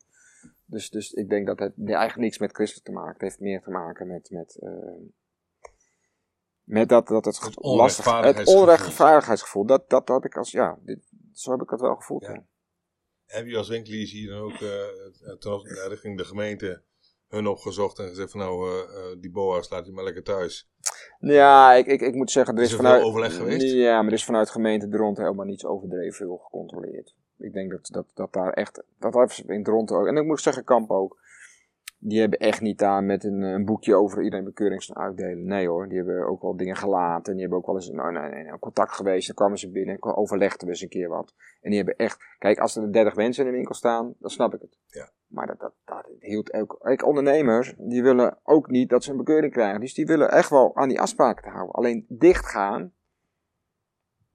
[0.65, 3.13] Dus, dus ik denk dat het eigenlijk niks met christen te maken.
[3.13, 4.69] Het heeft meer te maken met, met, eh,
[6.63, 8.61] met dat, dat het, Het lastig Het onrechtvaardigheidsgevoel.
[8.61, 9.65] onrechtvaardigheidsgevoel.
[9.65, 12.23] Dat, dat, dat heb ik als, ja, dit, zo heb ik het wel gevoeld.
[12.23, 12.33] Ja.
[12.33, 12.45] ja.
[13.25, 16.83] Heb je als winkeliers hier dan ook eh, ten richting de gemeente
[17.33, 20.69] hun opgezocht en gezegd van nou, eh, eh, die boa's laat je maar lekker thuis.
[21.19, 22.99] Ja, ik, ik, ik moet zeggen, er Is is, er vanuit.
[22.99, 23.73] veel overleg geweest?
[23.73, 27.15] Ja, maar er is vanuit gemeente de rond helemaal niets overdreven veel gecontroleerd.
[27.43, 28.83] Ik denk dat, dat, dat daar echt.
[28.99, 30.07] Dat hebben ze in rond ook.
[30.07, 31.21] En ik moet zeggen, Kamp ook.
[32.05, 35.45] Die hebben echt niet daar met een, een boekje over iedereen bekeuring uitdelen.
[35.45, 37.25] Nee hoor, die hebben ook wel dingen gelaten.
[37.25, 39.27] En die hebben ook wel eens nou, nee, nee, nee, contact geweest.
[39.27, 41.33] Dan kwamen ze binnen en overlegden we eens een keer wat.
[41.61, 42.23] En die hebben echt.
[42.39, 44.77] Kijk, als er 30 mensen in de winkel staan, dan snap ik het.
[44.87, 45.09] Ja.
[45.27, 46.77] Maar dat, dat, dat hield ook.
[46.81, 49.79] Kijk, ondernemers, die willen ook niet dat ze een bekeuring krijgen.
[49.79, 51.75] Dus die willen echt wel aan die afspraken te houden.
[51.75, 52.93] Alleen dichtgaan.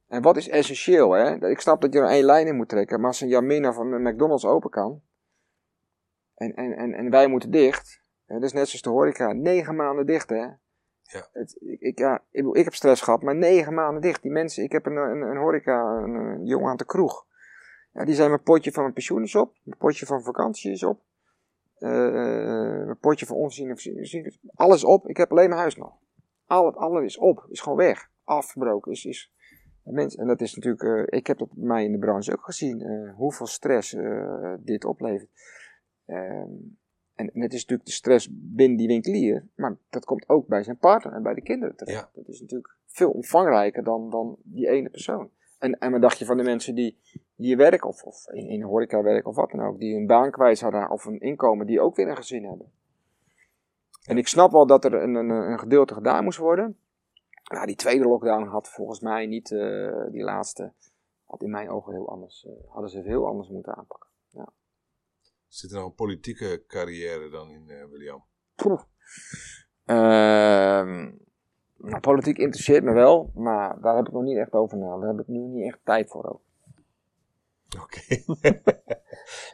[0.08, 1.48] En wat is essentieel, hè?
[1.50, 2.98] Ik snap dat je er één lijn in moet trekken.
[2.98, 5.02] Maar als een Jamina van een McDonald's open kan.
[6.34, 8.02] En, en, en, en wij moeten dicht.
[8.26, 9.32] hè, Dat is net zoals de horeca.
[9.32, 10.46] Negen maanden dicht, hè?
[11.02, 11.28] Ja.
[11.32, 14.22] Het, ik, ja, ik, ik heb stress gehad, maar negen maanden dicht.
[14.22, 17.26] Die mensen, ik heb een, een, een horeca, een, een jongen aan de kroeg.
[17.92, 19.54] Ja, die zijn mijn potje van mijn pensioen is op.
[19.62, 21.00] Mijn potje van vakantie is op.
[21.78, 21.90] eh,
[22.84, 23.82] mijn potje van onzien of.
[24.54, 25.08] Alles op.
[25.08, 25.92] Ik heb alleen mijn huis nog.
[26.46, 27.46] Al, alles is op.
[27.48, 28.10] Is gewoon weg.
[28.24, 28.92] Afgebroken.
[28.92, 29.32] Is, is,
[29.92, 32.44] mensen, en dat is natuurlijk, eh, ik heb dat bij mij in de branche ook
[32.44, 32.80] gezien.
[32.80, 35.30] eh, hoeveel stress eh, dit oplevert.
[36.06, 36.50] Ehm,
[37.14, 39.46] en, en het is natuurlijk de stress binnen die winkelier.
[39.54, 42.10] Maar dat komt ook bij zijn partner en bij de kinderen terecht.
[42.14, 42.20] Ja.
[42.20, 45.30] Dat is natuurlijk veel omvangrijker dan, dan die ene persoon.
[45.58, 46.98] En, en wat dacht je van de mensen die
[47.36, 50.30] die werken, of, of in, in horeca werken of wat dan ook, die hun baan
[50.30, 52.72] kwijt hadden of een inkomen, die ook weer een gezin hebben.
[54.04, 56.78] En ik snap wel dat er een, een, een gedeelte gedaan moest worden.
[57.48, 60.72] Nou, die tweede lockdown had volgens mij niet, eh, die laatste,
[61.24, 64.06] had in mijn ogen heel anders, eh, hadden ze heel anders moeten aanpakken.
[65.46, 68.24] Zit er nog een politieke carrière dan in, eh, William?
[69.84, 71.10] Ehm,
[71.76, 74.98] nou, politiek interesseert me wel, maar daar heb ik nog niet echt over na.
[74.98, 76.42] Daar heb ik nu niet echt tijd voor ook.
[77.82, 78.00] Oké.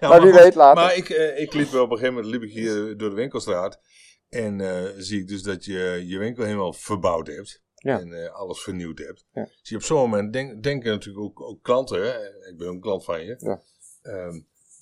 [0.00, 0.82] Ja, maar wie goed, weet later.
[0.82, 3.80] Maar ik, ik liep wel op een gegeven moment liep ik hier door de winkelstraat.
[4.28, 4.60] En
[5.02, 7.63] zie ik dus dat je je winkel helemaal verbouwd hebt.
[7.84, 8.00] Ja.
[8.00, 9.26] En eh, alles vernieuwd hebt.
[9.32, 9.44] Ja.
[9.44, 12.02] Zie je op zo'n moment denk, denken natuurlijk ook, ook klanten.
[12.02, 12.48] Hè?
[12.48, 13.36] Ik ben een klant van je.
[13.38, 13.62] Ja.
[14.02, 14.40] Ehm,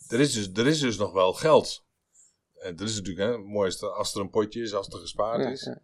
[0.08, 1.84] er, is dus, er is dus nog wel geld.
[2.54, 4.98] En dat is natuurlijk hè, mooi als er, als er een potje is, als er
[4.98, 5.76] gespaard is.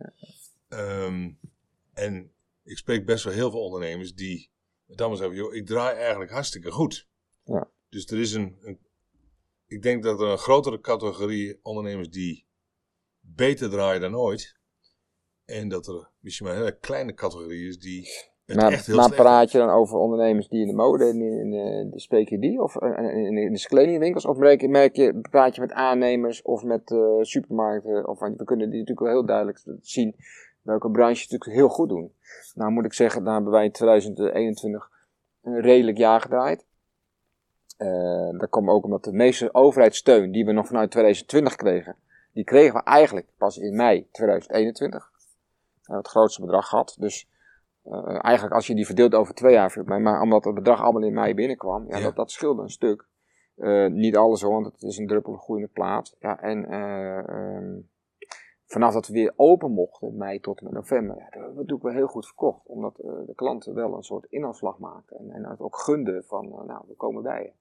[0.69, 1.31] Ehm,
[1.93, 4.51] en ik spreek best wel heel veel ondernemers die
[4.87, 7.09] dan zeggen, joh, ik draai eigenlijk hartstikke goed.
[7.45, 7.71] Ja.
[7.89, 8.79] Dus er is een, een,
[9.67, 12.47] ik denk dat er een grotere categorie ondernemers die
[13.21, 14.58] beter draaien dan ooit.
[15.49, 18.09] En dat er misschien maar een hele kleine categorie is die
[18.45, 21.21] het Maar, echt heel maar praat je dan over ondernemers die in de mode in,
[21.21, 22.63] in, in de spreek je die?
[22.63, 24.25] Of eh, in, in, de kledingwinkels?
[24.25, 28.09] Of merk je, merk je, praat je met aannemers of met eh, supermarkten?
[28.09, 30.17] Of, want we kunnen die natuurlijk wel heel duidelijk zien
[30.63, 32.13] welke branches het natuurlijk heel goed doen.
[32.55, 34.91] Nou moet ik zeggen, daar hebben wij in 2021
[35.43, 36.65] een redelijk jaar gedraaid.
[37.77, 41.97] Eh, dat kwam ook omdat de meeste overheidssteun die we nog vanuit 2020 kregen,
[42.33, 45.11] die kregen we eigenlijk pas in mei 2021.
[45.89, 46.97] Hebben het grootste bedrag gehad.
[46.99, 47.29] Dus
[47.83, 51.03] eh, eigenlijk als je die verdeelt over twee jaar, maar, maar omdat het bedrag allemaal
[51.03, 52.03] in mei binnenkwam, ja, Ja.
[52.03, 53.09] Dat, dat scheelde een stuk.
[53.57, 56.17] Eh, niet alles hoor, want het is een druppel groeiende plaat.
[56.21, 57.79] Ja, en eh, ehm,
[58.67, 61.93] vanaf dat we weer open mochten, mei tot en met november, ja, dat natuurlijk wel
[61.93, 62.67] heel goed verkocht.
[62.67, 66.45] Omdat eh, de klanten wel een soort inhaalslag maken en, en het ook gunden van,
[66.45, 67.53] eh, nou, we komen bij je.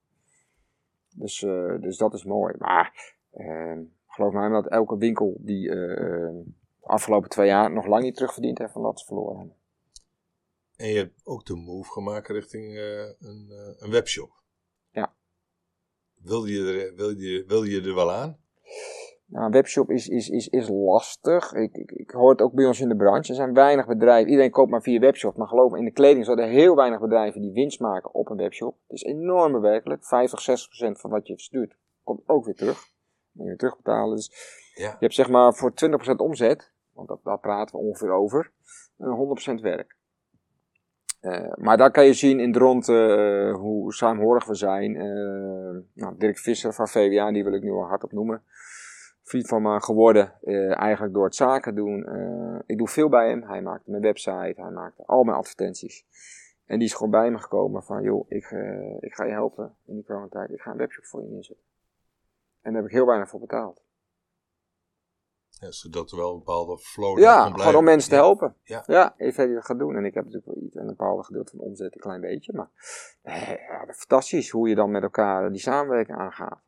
[1.16, 2.56] Dus, eh, dus dat is mooi.
[2.58, 6.36] Maar ehm, geloof mij dat elke winkel die eh,
[6.88, 9.56] afgelopen twee jaar nog lang niet terugverdiend heeft van wat ze verloren hebben.
[10.76, 14.32] En je hebt ook de move gemaakt richting eh, een, eh, een webshop.
[14.92, 15.14] Ja.
[16.16, 18.38] Wilde je er, wilde je, wilde je er wel aan?
[19.26, 21.54] Nou, een webshop is, is, is, is lastig.
[21.54, 23.30] Ik, ik, ik hoor het ook bij ons in de branche.
[23.30, 24.30] Er zijn weinig bedrijven.
[24.30, 25.38] Iedereen koopt maar via webshop.
[25.38, 28.30] Maar geloof me, in de kleding zijn er heel weinig bedrijven die winst maken op
[28.30, 28.76] een webshop.
[28.88, 30.06] Het is enorm bewerkelijk.
[30.06, 32.78] 50, 60 procent van wat je verstuurt komt ook weer terug.
[33.32, 34.16] Moet je weer terugbetalen.
[34.16, 34.32] Dus
[34.76, 34.90] Ja.
[34.90, 38.52] je hebt zeg maar voor 20 procent omzet, want dat, daar praten we ongeveer over,
[38.98, 39.96] eh, 100 procent werk.
[41.20, 44.96] Eh, maar daar kan je zien in de eh, hoe saamhorig we zijn.
[44.96, 48.44] Eh, nou, Dirk Visser van VWA, die wil ik nu al hardop noemen.
[49.24, 52.06] Vriend van me geworden, eh, eigenlijk door het zaken doen.
[52.06, 53.44] Eh, ik doe veel bij hem.
[53.44, 56.06] Hij maakte mijn website, hij maakte al mijn advertenties.
[56.66, 59.76] En die is gewoon bij me gekomen van, joh, ik, eh, ik ga je helpen
[59.86, 60.52] in die coronatijd.
[60.52, 61.66] Ik ga een webshop voor je neerzetten.
[62.62, 63.82] En daar heb ik heel weinig voor betaald.
[65.60, 68.56] Ja, zodat er wel een bepaalde flow Ja, kon gewoon om mensen te helpen.
[68.64, 68.84] Ja.
[68.88, 69.96] ja even dat gaat doen.
[69.96, 72.54] En ik heb natuurlijk wel iets, een bepaald gedeelte van de omzet, een klein beetje.
[72.54, 72.70] Maar
[73.24, 76.60] ja, fantastisch hoe je dan met elkaar die samenwerking aangaat.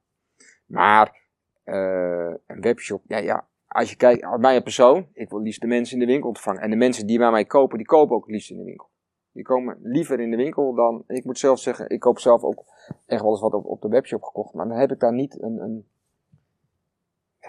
[0.65, 1.28] Maar
[1.63, 5.62] eh, een webshop, ja, ja, als je kijkt, als mij een persoon, ik wil liefst
[5.62, 6.62] de mensen in de winkel ontvangen.
[6.62, 8.89] En de mensen die bij mij kopen, die kopen ook liefst in de winkel.
[9.32, 12.63] Die komen liever in de winkel dan, ik moet zelf zeggen, ik koop zelf ook
[13.06, 14.54] echt wel eens wat op, op de webshop gekocht.
[14.54, 15.88] Maar dan heb ik daar niet een, een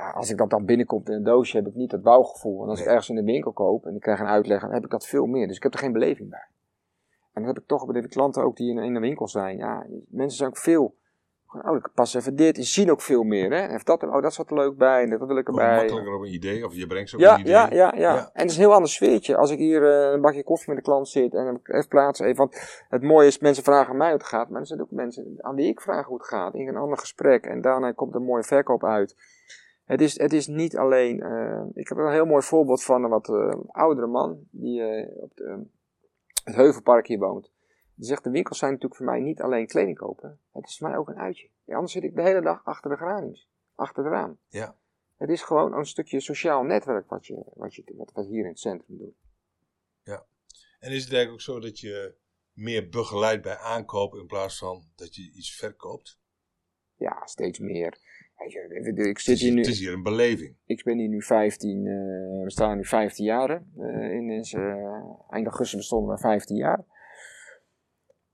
[0.00, 2.62] ja, als ik dat dan binnenkomt in een doosje, heb ik niet dat bouwgevoel.
[2.62, 4.84] En als ik ergens in de winkel koop en ik krijg een uitleg, dan heb
[4.84, 5.46] ik dat veel meer.
[5.46, 6.46] Dus ik heb er geen beleving bij.
[7.32, 9.56] En dat heb ik toch bij de klanten ook die in, in de winkel zijn.
[9.56, 10.98] Ja, mensen zijn ook veel.
[11.64, 12.54] Oh, ik pas even dit.
[12.54, 13.50] Die zien ook veel meer.
[13.52, 13.68] Hè?
[13.68, 15.02] Heeft dat, oh, dat zat er leuk bij.
[15.02, 15.76] En dat wil ik erbij.
[15.76, 17.52] makkelijker op een idee, of je brengt ze op Ja, een idee.
[17.52, 18.16] ja, ja, ja, Ja.
[18.16, 19.36] En het is een heel ander sfeertje.
[19.36, 22.26] Als ik hier eh, een bakje koffie met de klant zit en ik even plaatsen.
[22.26, 24.48] Even, want het mooie is, mensen vragen aan mij hoe het gaat.
[24.48, 26.54] Maar er zijn ook mensen aan wie ik vraag hoe het gaat.
[26.54, 27.46] In een ander gesprek.
[27.46, 29.16] En daarna komt een mooie verkoop uit.
[29.90, 31.22] Het is, het is niet alleen...
[31.22, 34.46] eh, ik heb er een heel mooi voorbeeld van een wat eh, oudere man.
[34.50, 35.66] Die eh, op de,
[36.44, 37.52] het Heuvelpark hier woont.
[37.94, 40.40] Die zegt, de winkels zijn natuurlijk voor mij niet alleen kleding kopen.
[40.52, 41.48] Het is voor mij ook een uitje.
[41.64, 43.48] Ja, anders zit ik de hele dag achter de geraniums.
[43.74, 44.38] Achter het raam.
[44.48, 44.76] Ja.
[45.16, 48.50] Het is gewoon een stukje sociaal netwerk wat, je, wat, je, wat we hier in
[48.50, 49.14] het centrum doen.
[50.80, 52.14] En is het eigenlijk ook zo dat je
[52.52, 56.18] meer begeleidt bij aankoop in plaats van dat je iets verkoopt?
[56.96, 57.98] Ja, steeds meer.
[58.40, 60.56] Ik Het zit is, hier nu, het is hier een beleving.
[60.66, 63.50] ik ben hier nu 15, eh, we staan nu 15 jaar.
[63.50, 66.84] Eh, in eh, eind augustus bestonden we 15 jaar.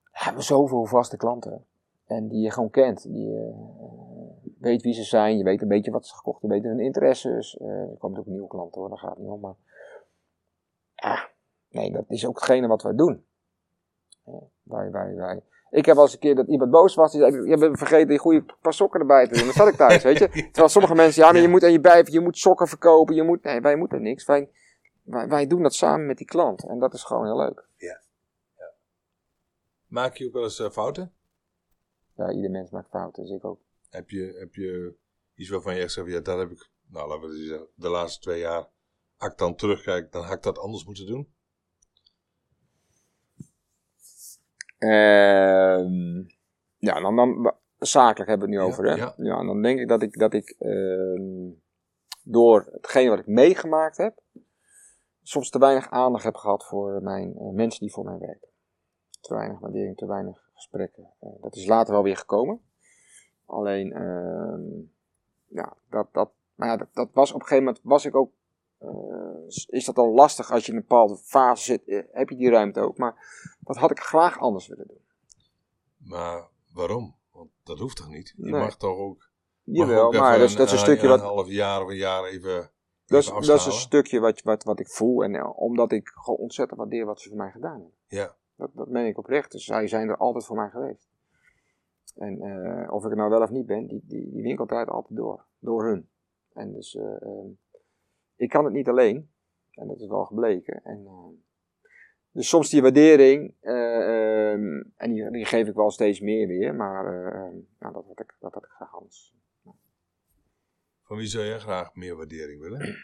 [0.02, 1.64] We hebben zoveel vaste klanten.
[2.06, 3.02] En die je gewoon kent.
[3.02, 3.52] Die je
[4.58, 5.38] weet wie ze zijn.
[5.38, 6.58] Je weet een beetje wat ze gekocht hebben.
[6.58, 7.58] Je weet hun interesses.
[7.60, 9.40] Er komen ook nieuwe klanten hoor, daar gaat het niet om.
[9.40, 9.56] Maar
[10.94, 11.28] ja,
[11.70, 13.24] nee, dat is ook hetgene wat wij doen.
[14.62, 15.42] Wij, wij, wij.
[15.70, 17.12] Ik heb wel eens een keer dat iemand boos was.
[17.12, 19.44] Die zei, je bent vergeten die goede paar sokken erbij te doen.
[19.44, 20.28] Dan zat ik thuis, weet je.
[20.52, 23.14] Terwijl sommige mensen, ja, maar je moet aan je bijven, je moet sokken verkopen.
[23.14, 24.24] Je moet, nee, wij moeten niks.
[24.24, 24.50] Wij,
[25.02, 26.68] wij, wij doen dat samen met die klant.
[26.68, 27.66] En dat is gewoon heel leuk.
[29.86, 31.12] Maak je ook wel eens eh, fouten?
[32.16, 33.60] Ja, ieder mens maakt fouten, dus ik ook.
[33.90, 34.94] Heb je, heb je
[35.34, 38.20] iets waarvan je echt zegt, ja, dat heb ik, nou laten we zeggen, de laatste
[38.20, 38.68] twee jaar,
[39.16, 41.34] als ik dan terugkijk, dan had ik dat anders moeten doen?
[46.78, 48.94] Ja, dan, dan zakelijk hebben we het nu Ja, over, hè?
[48.94, 49.14] ja.
[49.16, 49.38] Ja.
[49.38, 51.50] en dan denk ik dat ik, dat ik ehm,
[52.22, 54.20] door hetgene wat ik meegemaakt heb,
[55.22, 58.48] soms te weinig aandacht heb gehad voor mijn eh, mensen die voor mij werken.
[59.20, 61.10] Te weinig waardering, te weinig gesprekken.
[61.20, 62.60] Eh, dat is later wel weer gekomen.
[63.46, 64.62] Alleen, ehm,
[65.46, 68.32] ja, dat, dat, maar ja, dat, dat was op een gegeven moment, was ik ook,
[69.66, 72.50] is dat dan lastig als je in een bepaalde fase zit, eh, heb je die
[72.50, 72.98] ruimte ook.
[72.98, 73.14] Maar
[73.60, 75.04] dat had ik graag anders willen doen.
[75.96, 77.14] Maar waarom?
[77.32, 78.34] Want dat hoeft toch niet?
[78.36, 78.60] Je Nee.
[78.60, 79.30] mag toch ook
[79.62, 81.96] Jawel, ook maar dat is, dat is een stukje wat, Een half jaar of een
[81.96, 82.70] jaar even,
[83.06, 85.24] dat is, dat is een stukje wat, wat, wat ik voel.
[85.24, 87.92] En eh, omdat ik gewoon ontzettend waardeer wat ze voor mij gedaan hebben.
[88.06, 89.52] Ja, Dat, dat meen ik oprecht.
[89.52, 91.08] Dus zij zijn er altijd voor mij geweest.
[92.14, 94.88] En eh, of ik er nou wel of niet ben, die, die, die winkel draait
[94.88, 95.44] altijd door.
[95.58, 96.08] Door hun.
[96.52, 97.46] En dus eh, ehm,
[98.36, 99.30] ik kan het niet alleen.
[99.70, 100.84] En dat is wel gebleken.
[100.84, 101.28] En, eh,
[102.30, 106.74] dus soms die waardering, eh, ehm, en die, die geef ik wel steeds meer weer.
[106.74, 107.04] Maar
[107.78, 109.34] nou, dat, had ik, dat had ik graag anders.
[111.02, 112.96] van wie zou jij graag meer waardering willen?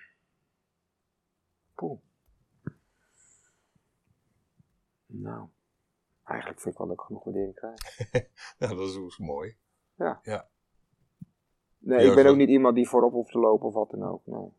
[1.75, 1.99] Poeh.
[5.07, 5.49] Nou,
[6.25, 7.79] eigenlijk vind ik wel dat ik genoeg waardering krijg.
[8.59, 9.57] Nou, dat is ook mooi.
[11.79, 14.03] Nee, Ja, ik ben ook niet iemand die voorop hoeft te lopen of wat dan
[14.03, 14.27] ook.
[14.27, 14.53] Nee.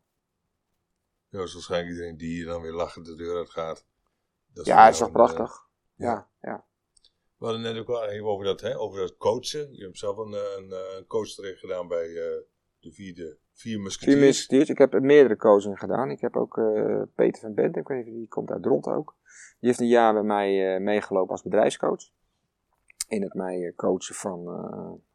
[1.34, 3.86] Ja, dat is waarschijnlijk iedereen die hier dan weer lachend de deur uit gaat.
[4.52, 5.66] Dat Ja, is toch een, eh, prachtig?
[5.94, 6.64] Ja, ja.
[7.38, 9.72] We hadden net ook wel even over dat, hè, over dat coachen.
[9.76, 12.42] Je hebt zelf een, eh, een, eh, een coachtraject gedaan bij eh,
[12.80, 14.16] de vierde, vier musketiers.
[14.16, 14.68] Vier Musketeers.
[14.68, 16.10] Ik heb meerdere coachingen gedaan.
[16.10, 16.54] Ik heb ook
[17.14, 19.16] Peter van Bent, ik weet niet die komt uit Dront ook.
[19.60, 22.02] Die heeft een jaar bij mij meegelopen als bedrijfscoach.
[23.08, 24.38] In het mij coachen van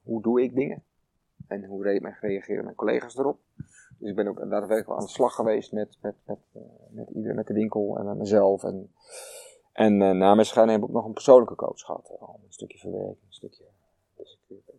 [0.04, 0.84] hoe doe ik dingen.
[1.48, 3.40] En hoe re- reageren mijn collega's erop.
[4.00, 7.10] Dus ik ben ook daadwerkelijk wel aan de slag geweest met, met, met, eh, met,
[7.10, 8.64] ieder, met de winkel en met mezelf.
[8.64, 8.93] En,
[9.74, 12.10] en eh, na mijn scheiding heb ik ook nog een persoonlijke coach gehad.
[12.10, 13.64] eh, Al een stukje verwerking, een stukje...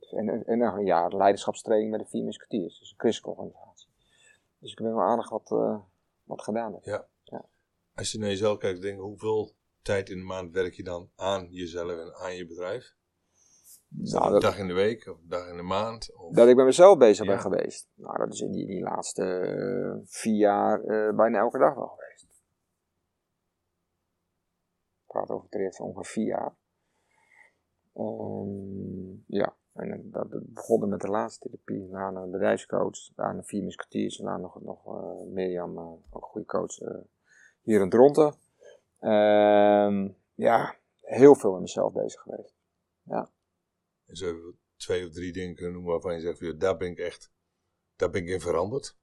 [0.00, 2.78] Dus en, en, een jaar leiderschapstraining met de vier musketeers.
[2.78, 3.88] Dus een christelijke organisatie.
[4.58, 5.78] Dus ik ben wel aardig wat, eh,
[6.24, 6.72] wat gedaan.
[6.74, 6.84] Heb.
[7.94, 9.52] Als je naar jezelf kijkt, denk hoeveel
[9.82, 12.94] tijd in de maand werk je dan aan jezelf en aan je bedrijf?
[13.92, 16.16] Dat Nou, dat, dag in de week of een dag in de maand?
[16.16, 16.34] Of...
[16.34, 17.32] dat ik met mezelf bezig Ja.
[17.32, 17.88] ben geweest.
[17.94, 21.86] Nou, dat is in die, die laatste eh, vier jaar eh, bijna elke dag wel
[21.86, 22.22] geweest.
[25.00, 26.54] Ik praat over een traject van ongeveer vier jaar.
[27.94, 31.88] Ehm, ja, en dat, dat begon met de laatste therapie.
[31.90, 34.18] Daarna een bedrijfscoach, daarna vier musketeers.
[34.18, 36.78] En daarna nog, nog eh, Mirjam, ook een goede coach,
[37.62, 38.34] hier in Dronten.
[38.98, 42.54] Ehm, ja, heel veel met mezelf bezig geweest.
[44.10, 46.76] En zo hebben we twee of drie dingen kunnen noemen waarvan je zegt, joh, daar
[46.76, 47.30] ben ik echt,
[47.96, 48.96] daar ben ik in veranderd.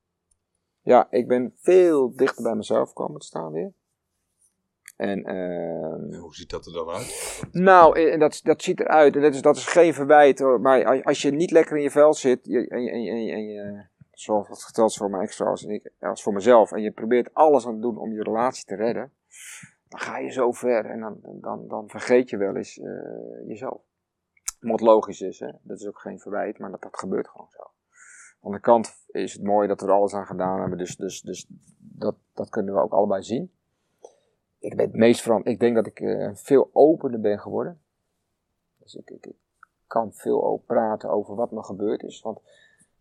[0.82, 3.72] Ja, ik ben veel dichter bij mezelf komen te staan weer.
[4.96, 7.42] En ehm, En hoe ziet dat er dan uit?
[7.52, 9.16] nou, en dat, dat ziet eruit.
[9.16, 10.62] En dat is, dat is geen verwijt hoor.
[10.62, 12.40] Maar als- je niet lekker in je vel zit.
[12.44, 15.70] je- En je, en en en je zoals het geteld is voor mijn ex-vrouw en
[15.70, 16.72] ik, als voor mezelf.
[16.72, 19.12] En je probeert alles aan te doen om je relatie te redden.
[19.88, 20.86] Dan ga je zo ver.
[20.86, 23.82] En dan, dan, dan vergeet je wel eens eh, jezelf.
[24.72, 25.52] Wat logisch is, hè.
[25.62, 26.60] Dat is ook geen verwijt.
[26.60, 27.62] Maar dat, dat gebeurt gewoon zo.
[28.42, 30.78] Aan de kant is het mooi dat we er alles aan gedaan hebben.
[30.78, 31.46] Dus, dus, dus
[31.78, 33.52] dat, dat kunnen we ook allebei zien.
[34.60, 35.28] Ik ben meest.
[35.44, 37.82] Ik denk dat ik eh, veel opener ben geworden.
[38.78, 39.36] Dus ik, ik, ik
[39.88, 42.22] kan veel praten over wat me gebeurd is.
[42.22, 42.40] Want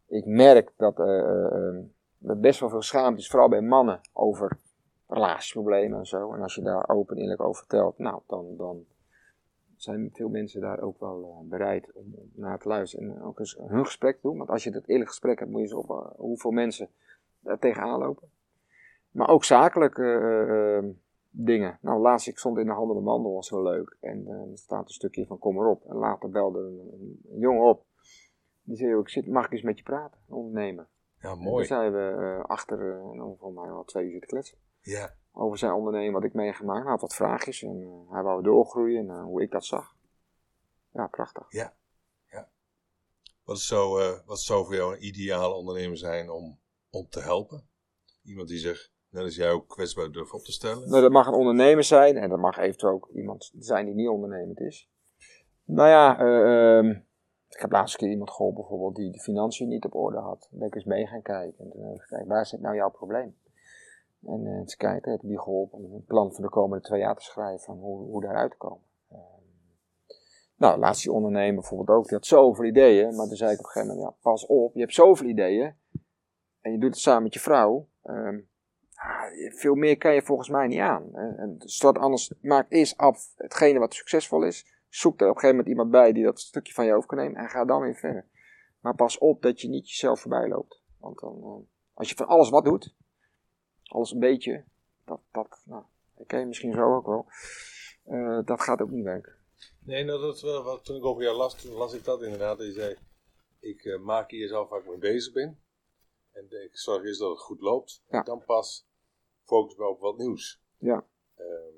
[0.06, 1.74] ik merk dat eh, eh,
[2.22, 4.58] er best wel veel schaamte is, vooral bij mannen, over
[5.06, 6.32] relatieproblemen en zo.
[6.32, 8.84] En als je daar open en eerlijk over vertelt, nou, dan, dan
[9.76, 13.10] zijn veel mensen daar ook wel eh, bereid om, om naar te luisteren.
[13.10, 14.36] En ook eens hun gesprek te doen.
[14.36, 16.88] Want als je dat eerlijk gesprek hebt, moet je eens op eh, hoeveel mensen
[17.40, 18.28] daar tegenaan lopen.
[19.10, 20.78] Maar ook zakelijk eh,
[21.30, 21.78] dingen.
[21.80, 23.96] Nou, laatst ik stond in de handel en mandel, was wel leuk.
[24.00, 25.84] En er staat een stukje van kom maar op.
[25.84, 27.84] En later belde een, jongen op.
[28.62, 30.86] Die zei, "Joh, ik zit, mag ik eens met je praten, een ondernemer.
[31.20, 31.64] Ja, En toen mooi.
[31.64, 34.58] zijn we achter, eh, nou, voor mij wel twee uur zitten kletsen.
[34.80, 36.82] Ja, Over zijn onderneming, wat ik meegemaakt.
[36.82, 39.96] Hij had wat vraagjes en eh, hij wou doorgroeien en eh, hoe ik dat zag.
[40.92, 41.46] Ja, prachtig.
[43.46, 46.58] wat zou, eh, wat zou voor jou een ideale ondernemer zijn om,
[46.90, 47.68] om te helpen?
[48.24, 50.88] Iemand die zich, net als jij ook kwetsbaar durft op te stellen?
[50.88, 54.08] Nou, dat mag een ondernemer zijn en dat mag eventueel ook iemand zijn die niet
[54.08, 54.90] ondernemend is.
[55.64, 56.90] Nou ja, eh, ehm,
[57.48, 60.46] ik heb laatst een keer iemand geholpen bijvoorbeeld die de financiën niet op orde had.
[60.50, 61.64] Dan ben ik eens mee gaan kijken.
[61.64, 63.36] En toen heb ik gekeken, waar zit nou jouw probleem?
[64.26, 67.16] En eens kijken, heb ik die geholpen om een plan voor de komende twee jaar
[67.16, 68.84] te schrijven van hoe, hoe daaruit te komen.
[69.10, 69.18] Ehm,
[70.56, 73.16] nou, laatst ondernemer bijvoorbeeld ook, die had zoveel ideeën.
[73.16, 75.74] Maar toen zei ik op een gegeven moment, ja, pas op, je hebt zoveel ideeën.
[76.60, 77.88] En je doet het samen met je vrouw.
[78.02, 78.38] Ehm,
[78.96, 81.14] Ah, veel meer kan je volgens mij niet aan.
[81.14, 84.66] En, start anders, maak eerst af hetgene wat succesvol is.
[84.88, 87.18] Zoek er op een gegeven moment iemand bij die dat stukje van je over kan
[87.18, 88.26] nemen en ga dan weer verder.
[88.80, 90.82] Maar pas op dat je niet jezelf voorbij loopt.
[90.98, 92.94] Want dan, eh, als je van alles wat doet,
[93.86, 94.64] alles een beetje,
[95.04, 95.84] dat, dat nou,
[96.26, 97.26] ken je misschien zo ook wel,
[98.04, 99.34] eh, dat gaat ook niet werken.
[99.84, 102.22] Nee, nou, dat is wel wat, toen ik over jou las, toen las ik dat
[102.22, 102.58] inderdaad.
[102.58, 102.96] Dat je zei,
[103.60, 105.60] ik eh, maak eerst af waar ik mee bezig ben.
[106.32, 108.02] En ik zorg eerst dat het goed loopt.
[108.10, 108.18] Ja.
[108.18, 108.86] En dan pas
[109.44, 110.60] focus me op wat nieuws.
[110.78, 111.06] Ja.
[111.34, 111.74] Ehm,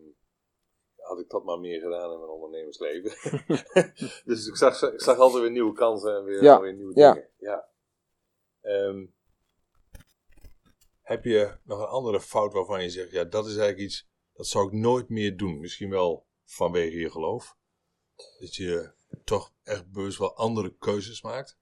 [0.96, 3.10] had ik dat maar meer gedaan in mijn ondernemersleven.
[4.30, 6.60] dus ik zag, ik zag altijd weer nieuwe kansen en weer, Ja.
[6.60, 7.12] weer nieuwe Ja.
[7.12, 7.28] dingen.
[7.38, 7.68] Ja.
[8.60, 9.06] Ehm,
[11.08, 14.46] heb je nog een andere fout waarvan je zegt, ja, dat is eigenlijk iets, dat
[14.46, 15.60] zou ik nooit meer doen.
[15.60, 17.56] Misschien wel vanwege je geloof.
[18.38, 18.92] Dat je
[19.24, 21.58] toch echt bewust wel andere keuzes maakt.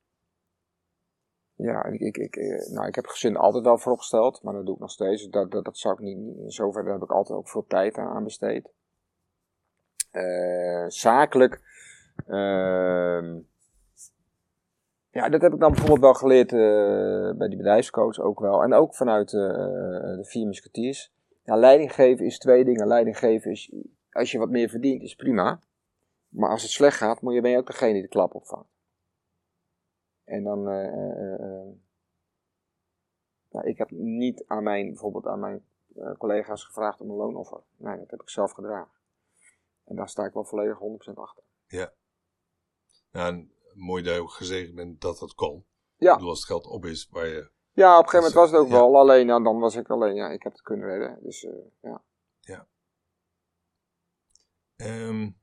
[1.55, 4.81] Ja, ik, ik, eh, nou, ik heb gezin altijd wel vooropgesteld, maar dat doe ik
[4.81, 5.29] nog steeds.
[5.29, 7.97] Dat, dat, dat zou ik niet, niet in zoverre heb ik altijd ook veel tijd
[7.97, 8.71] aan besteed.
[10.11, 11.61] Eh, zakelijk,
[12.27, 13.39] ehm,
[15.17, 18.63] ja, dat heb ik dan bijvoorbeeld wel geleerd eh, bij die bedrijfscoach ook wel.
[18.63, 19.41] En ook vanuit uh,
[20.17, 21.15] de vier musketeers.
[21.43, 22.87] Ja, leiding geven is twee dingen.
[22.87, 23.73] Leiding geven is,
[24.11, 25.61] als je wat meer verdient, is prima.
[26.29, 28.69] Maar als het slecht gaat, moet je, ben je ook degene die de klap opvangt.
[30.25, 31.67] En dan, uh,
[33.63, 35.65] ik heb niet aan mijn, bijvoorbeeld aan mijn
[36.19, 37.61] collega's gevraagd om een loonoffer.
[37.77, 38.93] Nee, dat heb ik zelf gedragen.
[39.85, 40.79] En daar sta ik wel volledig
[41.11, 41.43] 100% achter.
[41.67, 41.93] Ja.
[43.13, 45.67] Nou, mooi dat je ook gezegd bent dat dat kon.
[45.97, 46.15] Ja.
[46.15, 47.51] Ik als het geld op is waar je...
[47.73, 48.97] Ja, op een gegeven moment was het ook wel.
[48.97, 50.15] Alleen, nou, dan was ik alleen.
[50.15, 51.19] Ja, ik heb het kunnen redden.
[51.23, 52.05] Dus, uh, ja.
[52.41, 52.69] Ja.
[54.77, 55.41] Um,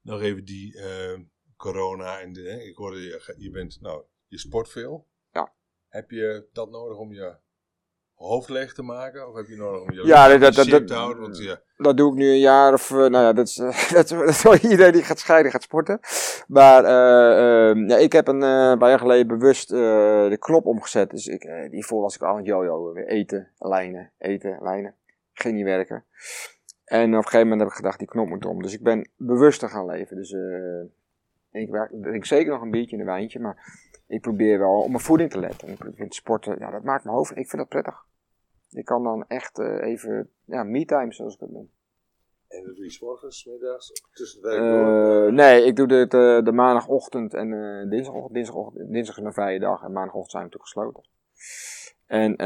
[0.00, 1.20] nog even die uh,
[1.56, 5.08] corona en de, ik hoorde je, je bent, nou, je sport veel.
[5.30, 5.54] Ja.
[5.88, 7.36] Heb je dat nodig om je
[8.14, 9.28] hoofd leeg te maken?
[9.28, 11.22] Of heb je nodig om je ja, dat, dat, dat, te houden?
[11.22, 11.60] Want, ja.
[11.76, 14.42] dat doe ik nu een jaar of, uh, nou ja, dat is, dat, dat is
[14.42, 16.00] wel iedereen die gaat scheiden, gaat sporten.
[16.46, 21.10] Maar uh, uh, ja, ik heb een paar jaar geleden bewust de knop omgezet.
[21.10, 22.92] Dus ik, hiervoor was ik al aan het jojo.
[22.92, 24.94] Weer eten, lijnen, eten, lijnen.
[25.32, 26.04] Ging niet werken.
[26.84, 28.62] En op een gegeven moment heb ik gedacht, die knop moet om.
[28.62, 30.16] Dus ik ben bewuster gaan leven.
[30.16, 30.36] Dus
[31.60, 35.00] ik drink zeker nog een biertje en een wijntje, maar ik probeer wel op mijn
[35.00, 35.68] voeding te letten.
[35.68, 38.04] Ik vind sporten, ja, dat maakt mijn hoofd, ik vind dat prettig.
[38.70, 41.70] Ik kan dan echt uh, even, ja, me-time zoals ik het noem.
[42.48, 46.40] En dat doe je morgens, middags, tussen het werk uh, Nee, ik doe dit de,
[46.44, 48.34] de maandagochtend en uh, dinsdagochtend.
[48.34, 48.92] Dinsdagochtend.
[48.92, 51.12] Dinsdag is mijn vrije dag en maandagochtend zijn we natuurlijk gesloten.
[52.06, 52.36] En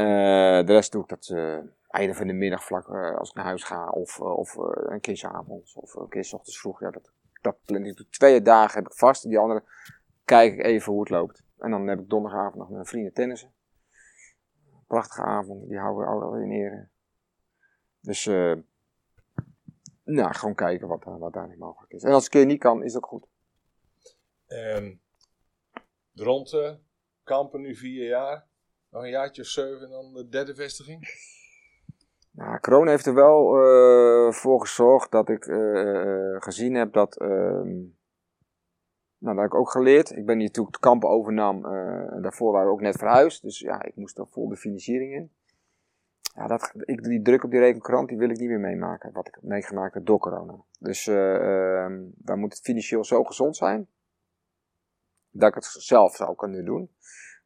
[0.65, 1.35] de rest doe ik dat
[1.87, 3.89] einde van de middag vlak als ik naar huis ga.
[3.89, 6.79] Of, of een keer avonds of een keer s ochtends vroeg.
[6.79, 7.11] Ja, dat,
[7.41, 8.05] dat plan ik.
[8.09, 9.23] Twee dagen heb ik vast.
[9.23, 9.63] Die andere
[10.25, 11.43] kijk ik even hoe het loopt.
[11.57, 13.53] En dan heb ik donderdagavond nog met mijn vrienden tennissen.
[14.87, 16.87] Prachtige avond, die houden we al in ere.
[17.99, 18.55] Dus, uh,
[20.03, 22.03] nou, gewoon kijken wat, wat daar niet mogelijk is.
[22.03, 23.27] En als het een keer niet kan, is dat goed.
[24.47, 25.01] Um,
[26.15, 26.73] uh,
[27.23, 28.47] kampen nu vier jaar.
[28.89, 31.07] Nog een jaartje of zeven en dan de derde vestiging?
[32.31, 37.77] Nou, corona heeft er wel uh, voor gezorgd dat ik uh, gezien heb dat ehm,
[39.17, 40.11] nou, dat heb ik ook geleerd.
[40.11, 41.61] Ik ben hier toen de kampen overnam.
[42.21, 43.41] Daarvoor waren we ook net verhuisd.
[43.41, 45.31] Dus ja, ik moest er vol de financiering in.
[46.35, 49.11] Ja, dat, ik, die druk op die rekenkrant, die wil ik niet meer meemaken.
[49.11, 50.55] Wat ik heb meegemaakt door corona.
[50.79, 53.87] Dus uh, dan moet het financieel zo gezond zijn.
[55.29, 56.89] Dat ik het zelf zou kunnen doen.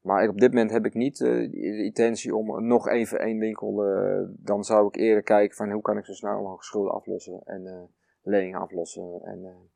[0.03, 3.37] Maar ik, op dit moment heb ik niet uh, de intentie om nog even één
[3.37, 3.87] winkel.
[3.87, 7.41] Uh, dan zou ik eerder kijken van hoe kan ik zo snel mogelijk schulden aflossen.
[7.43, 7.83] En uh,
[8.21, 9.21] leningen aflossen.
[9.23, 9.69] En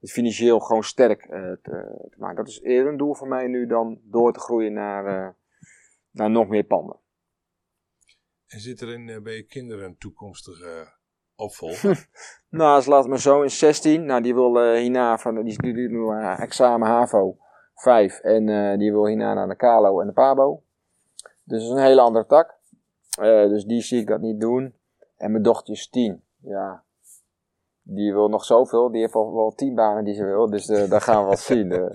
[0.00, 2.36] financieel gewoon sterk te, te, maken.
[2.36, 5.36] Dat is eerder een doel voor mij nu dan door te groeien naar,
[6.10, 7.00] naar nog meer panden.
[8.46, 10.96] En zit er in, bij je kinderen een toekomstige
[11.34, 12.08] opvolger?
[12.48, 14.04] nou, als laat mijn zoon is 16.
[14.04, 17.38] Nou, die wil hierna van, die doet nu examen HAVO
[17.74, 18.18] 5.
[18.20, 20.62] En die wil hierna naar de KALO en de PABO.
[21.44, 22.58] Dus dat is een hele andere tak.
[23.48, 24.74] dus die zie ik dat niet doen.
[25.16, 26.22] En mijn dochter is 10.
[26.40, 26.82] Ja,
[27.82, 28.90] die wil nog zoveel.
[28.90, 30.50] Die heeft al wel tien banen die ze wil.
[30.50, 31.90] Dus uh, daar gaan we wel zien.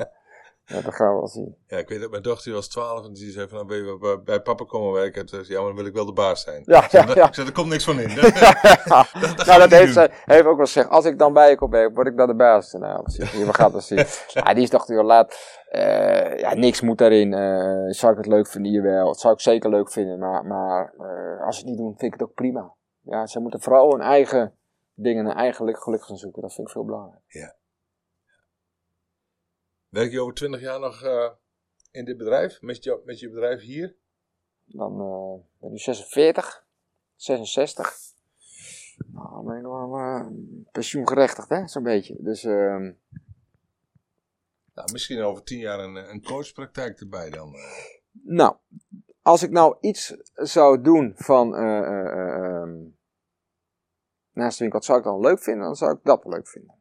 [0.69, 1.55] Ja, dat gaan we wel zien.
[1.67, 4.21] Ja, ik weet dat mijn dochter was twaalf en die zei van, nou, wil je
[4.25, 5.25] bij papa komen werken?
[5.25, 6.63] Toen zei ja, maar dan wil ik wel de baas zijn.
[6.65, 7.27] Ja, ja, ja.
[7.27, 8.15] Ik zei, er komt niks van in.
[8.15, 8.33] dat,
[9.21, 10.89] dat nou, dat heeft ze heeft ook wel gezegd.
[10.89, 12.73] Als ik dan bij je kom werken, word ik dan de baas.
[12.73, 13.97] Nou, we gaan het zien.
[14.33, 15.57] ja, die is toch wel laat.
[15.71, 17.31] Uh, ja, niks moet daarin.
[17.31, 18.71] Uh, zou ik het leuk vinden?
[18.71, 19.05] Hier wel.
[19.05, 20.19] Dat zou ik zeker leuk vinden.
[20.19, 20.93] Maar, maar
[21.45, 22.73] als ze het niet doen, vind ik het ook prima.
[23.01, 24.53] Ja, ze moeten vooral een eigen
[24.93, 26.41] dingen naar eigen geluk gaan zoeken.
[26.41, 27.21] Dat vind ik veel belangrijk.
[27.27, 27.57] Ja.
[29.89, 31.29] Werk je over twintig jaar nog uh,
[31.91, 32.61] in dit bedrijf?
[32.61, 33.95] Met je, met je bedrijf hier?
[34.65, 36.65] Dan uh, ben ik 46,
[37.15, 37.97] 66.
[39.11, 40.25] Nou, ben ik wel uh,
[40.71, 42.15] pensioengerechtigd, hè, zo'n beetje.
[42.19, 42.77] Dus, uh,
[44.73, 47.55] nou, misschien over tien jaar een, een coachpraktijk erbij dan.
[48.11, 48.55] Nou,
[49.21, 52.75] als ik nou iets zou doen van ehm,
[54.31, 56.78] naast de winkel, zou ik dan leuk vinden, dan zou ik dat leuk vinden.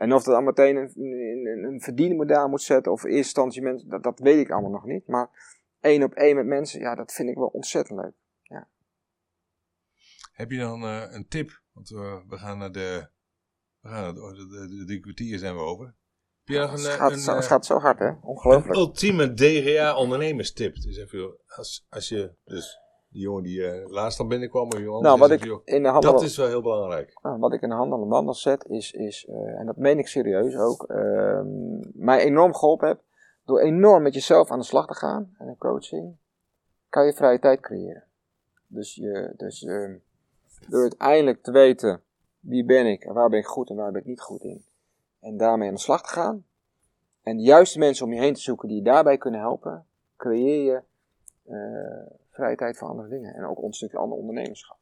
[0.00, 3.88] En of dat dan meteen een, een, een verdienmodel moet zetten, of eerst instantie mensen,
[3.88, 5.06] dat, dat weet ik allemaal nog niet.
[5.06, 5.30] Maar
[5.80, 8.12] één op één met mensen, ja, dat vind ik wel ontzettend leuk.
[8.42, 8.68] Ja.
[10.32, 11.62] Heb je dan uh, een tip?
[11.72, 13.08] Want uh, we gaan naar de,
[13.80, 15.94] we gaan naar de, de, de, de kwartier zijn we over.
[16.44, 18.08] Heb Het een, gaat, een, zo, eh, het gaat zo hard, hè?
[18.08, 18.76] een Ongelooflijk.
[18.76, 20.74] ultieme DGA ondernemerstip?
[20.74, 22.78] Dus even, als, als je, dus
[23.10, 25.82] die jongen die eh, laatst al binnenkwam, of iemand Nou, wat is, ik joh, in
[25.82, 27.18] de handel, dat is wel heel belangrijk.
[27.22, 29.98] nou, wat ik in de handel en wandel zet, is, is eh, en dat meen
[29.98, 31.46] ik serieus ook, ehm,
[32.04, 33.00] mij enorm geholpen heb.
[33.44, 36.16] Door enorm met jezelf aan de slag te gaan en een coaching,
[36.88, 38.04] kan je vrije tijd creëren.
[38.66, 39.96] Dus, je, dus ehm,
[40.68, 42.02] door uiteindelijk te weten
[42.40, 44.64] wie ben ik en waar ben ik goed en waar ben ik niet goed in.
[45.20, 46.44] En daarmee aan de slag te gaan.
[47.22, 49.86] En de juiste mensen om je heen te zoeken die je daarbij kunnen helpen,
[50.16, 50.82] creëer je
[51.44, 53.34] eh, vrije tijd voor andere dingen.
[53.34, 54.78] En ook een stukje ander ondernemerschap.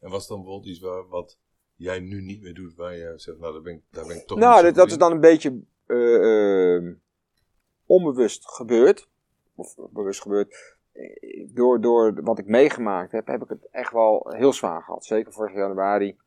[0.00, 1.38] En was dan bijvoorbeeld iets waar, wat
[1.76, 4.26] jij nu niet meer doet, waar je zegt, nou, daar ben ik, daar ben ik
[4.26, 6.96] toch Nou, niet dat, is dan een beetje eh, eh,
[7.86, 9.08] onbewust gebeurd.
[9.54, 10.78] Of bewust gebeurd.
[10.92, 15.04] Eh, Door, door wat ik meegemaakt heb, heb ik het echt wel heel zwaar gehad.
[15.04, 16.18] Zeker vorig januari.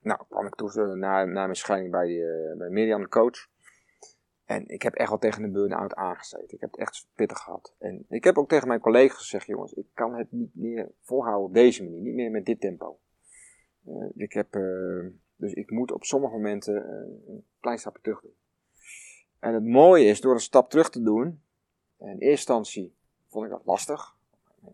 [0.00, 3.48] Nou, kwam ik toen na, na mijn scheiding bij, eh, bij Mirjam, de coach.
[4.48, 6.54] En ik heb echt wel tegen een burn-out aangezeten.
[6.54, 7.74] Ik heb het echt pittig gehad.
[7.78, 11.46] En ik heb ook tegen mijn collega's gezegd, jongens, ik kan het niet meer volhouden
[11.46, 12.00] op deze manier.
[12.00, 12.98] Niet meer met dit tempo.
[13.84, 18.20] Eh, ik heb, eh, dus ik moet op sommige momenten eh, een klein stapje terug
[18.20, 18.34] doen.
[19.38, 21.42] En het mooie is, door een stap terug te doen,
[21.98, 22.94] in eerste instantie
[23.26, 24.16] vond ik dat lastig.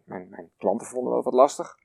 [0.05, 1.79] Mijn, mijn klanten vonden dat wat lastig.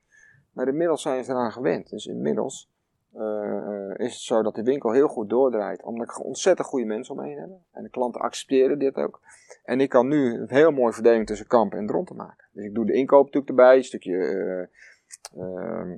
[0.52, 1.90] Maar inmiddels zijn ze eraan gewend.
[1.90, 2.72] Dus inmiddels
[3.14, 5.84] eh, eh, is het zo dat de winkel heel goed doordraait.
[5.84, 7.49] Omdat ik ontzettend goede mensen om me heen heb.
[7.72, 9.22] En de klanten accepteren dit ook.
[9.64, 12.47] En ik kan nu een heel mooie verdeling tussen kampen en dronten maken.
[12.51, 13.78] Dus ik doe de inkoop natuurlijk erbij.
[13.78, 15.97] Een stukje eh, ehm,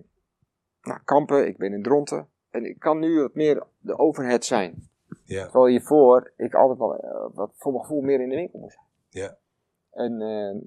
[0.82, 1.47] nou, kampen.
[1.47, 2.28] Ik ben in dronten.
[2.49, 4.89] En ik kan nu wat meer de overhead zijn.
[5.24, 8.74] Ja, Terwijl hiervoor ik altijd wel wat voor mijn gevoel meer in de winkel moest
[8.74, 9.26] zijn.
[9.26, 9.39] ja.
[9.91, 10.20] En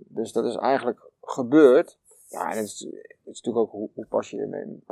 [0.08, 1.98] dus dat is eigenlijk gebeurd.
[2.34, 4.36] Ja, en het is, het is natuurlijk ook hoe, hoe pas je,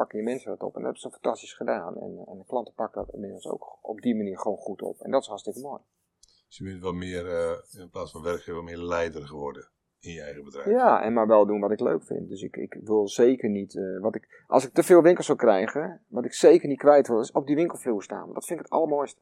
[0.09, 0.77] je mensen dat op.
[0.77, 1.97] En dat hebben ze fantastisch gedaan.
[1.97, 5.01] En, en de klanten pakken dat inmiddels ook op die manier gewoon goed op.
[5.01, 5.81] En dat is hartstikke mooi.
[6.47, 9.69] Dus je bent wel meer, eh, in plaats van werkgever, meer leider geworden
[10.01, 10.67] in je eigen bedrijf.
[10.67, 12.29] Ja, en maar wel doen wat ik leuk vind.
[12.29, 13.77] Dus ik, ik wil zeker niet.
[13.77, 17.09] eh, wat ik, als ik te veel winkels zou krijgen, wat ik zeker niet kwijt
[17.09, 18.23] wil, is op die winkelvloer staan.
[18.23, 19.21] Want dat vind ik het allermooiste.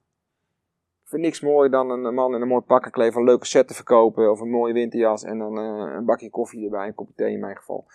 [1.11, 3.75] Vind niks mooier dan een man in een mooi pak kleven, een leuke set te
[3.75, 4.31] verkopen.
[4.31, 7.41] Of een mooie winterjas en dan eh, een bakje koffie erbij, een kopje thee in
[7.41, 7.87] mijn geval.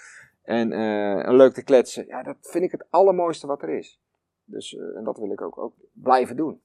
[0.43, 2.05] En eh, een leuk te kletsen.
[2.07, 3.99] Ja, dat vind ik het allermooiste wat er is.
[4.45, 6.61] Dus, eh, en dat wil ik ook, ook blijven doen.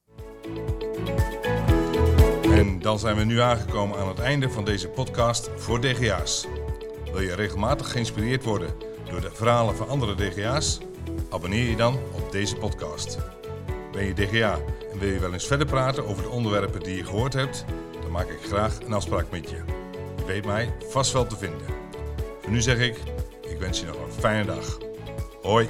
[2.42, 6.48] En dan zijn we nu aangekomen aan het einde van deze podcast voor DGA's.
[7.12, 8.70] Wil je regelmatig geïnspireerd worden
[9.10, 10.80] door de verhalen van andere DGA's?
[11.30, 13.39] Abonneer je dan op deze podcast.
[13.92, 14.58] Ben je DGA
[14.92, 17.64] en wil je wel eens verder praten over de onderwerpen die je gehoord hebt?
[18.00, 19.56] Dan maak ik graag een afspraak met je.
[20.16, 21.66] Je weet mij vast wel te vinden.
[22.40, 22.96] Voor nu zeg ik,
[23.48, 24.78] ik wens je nog een fijne dag.
[25.42, 25.68] Hoi!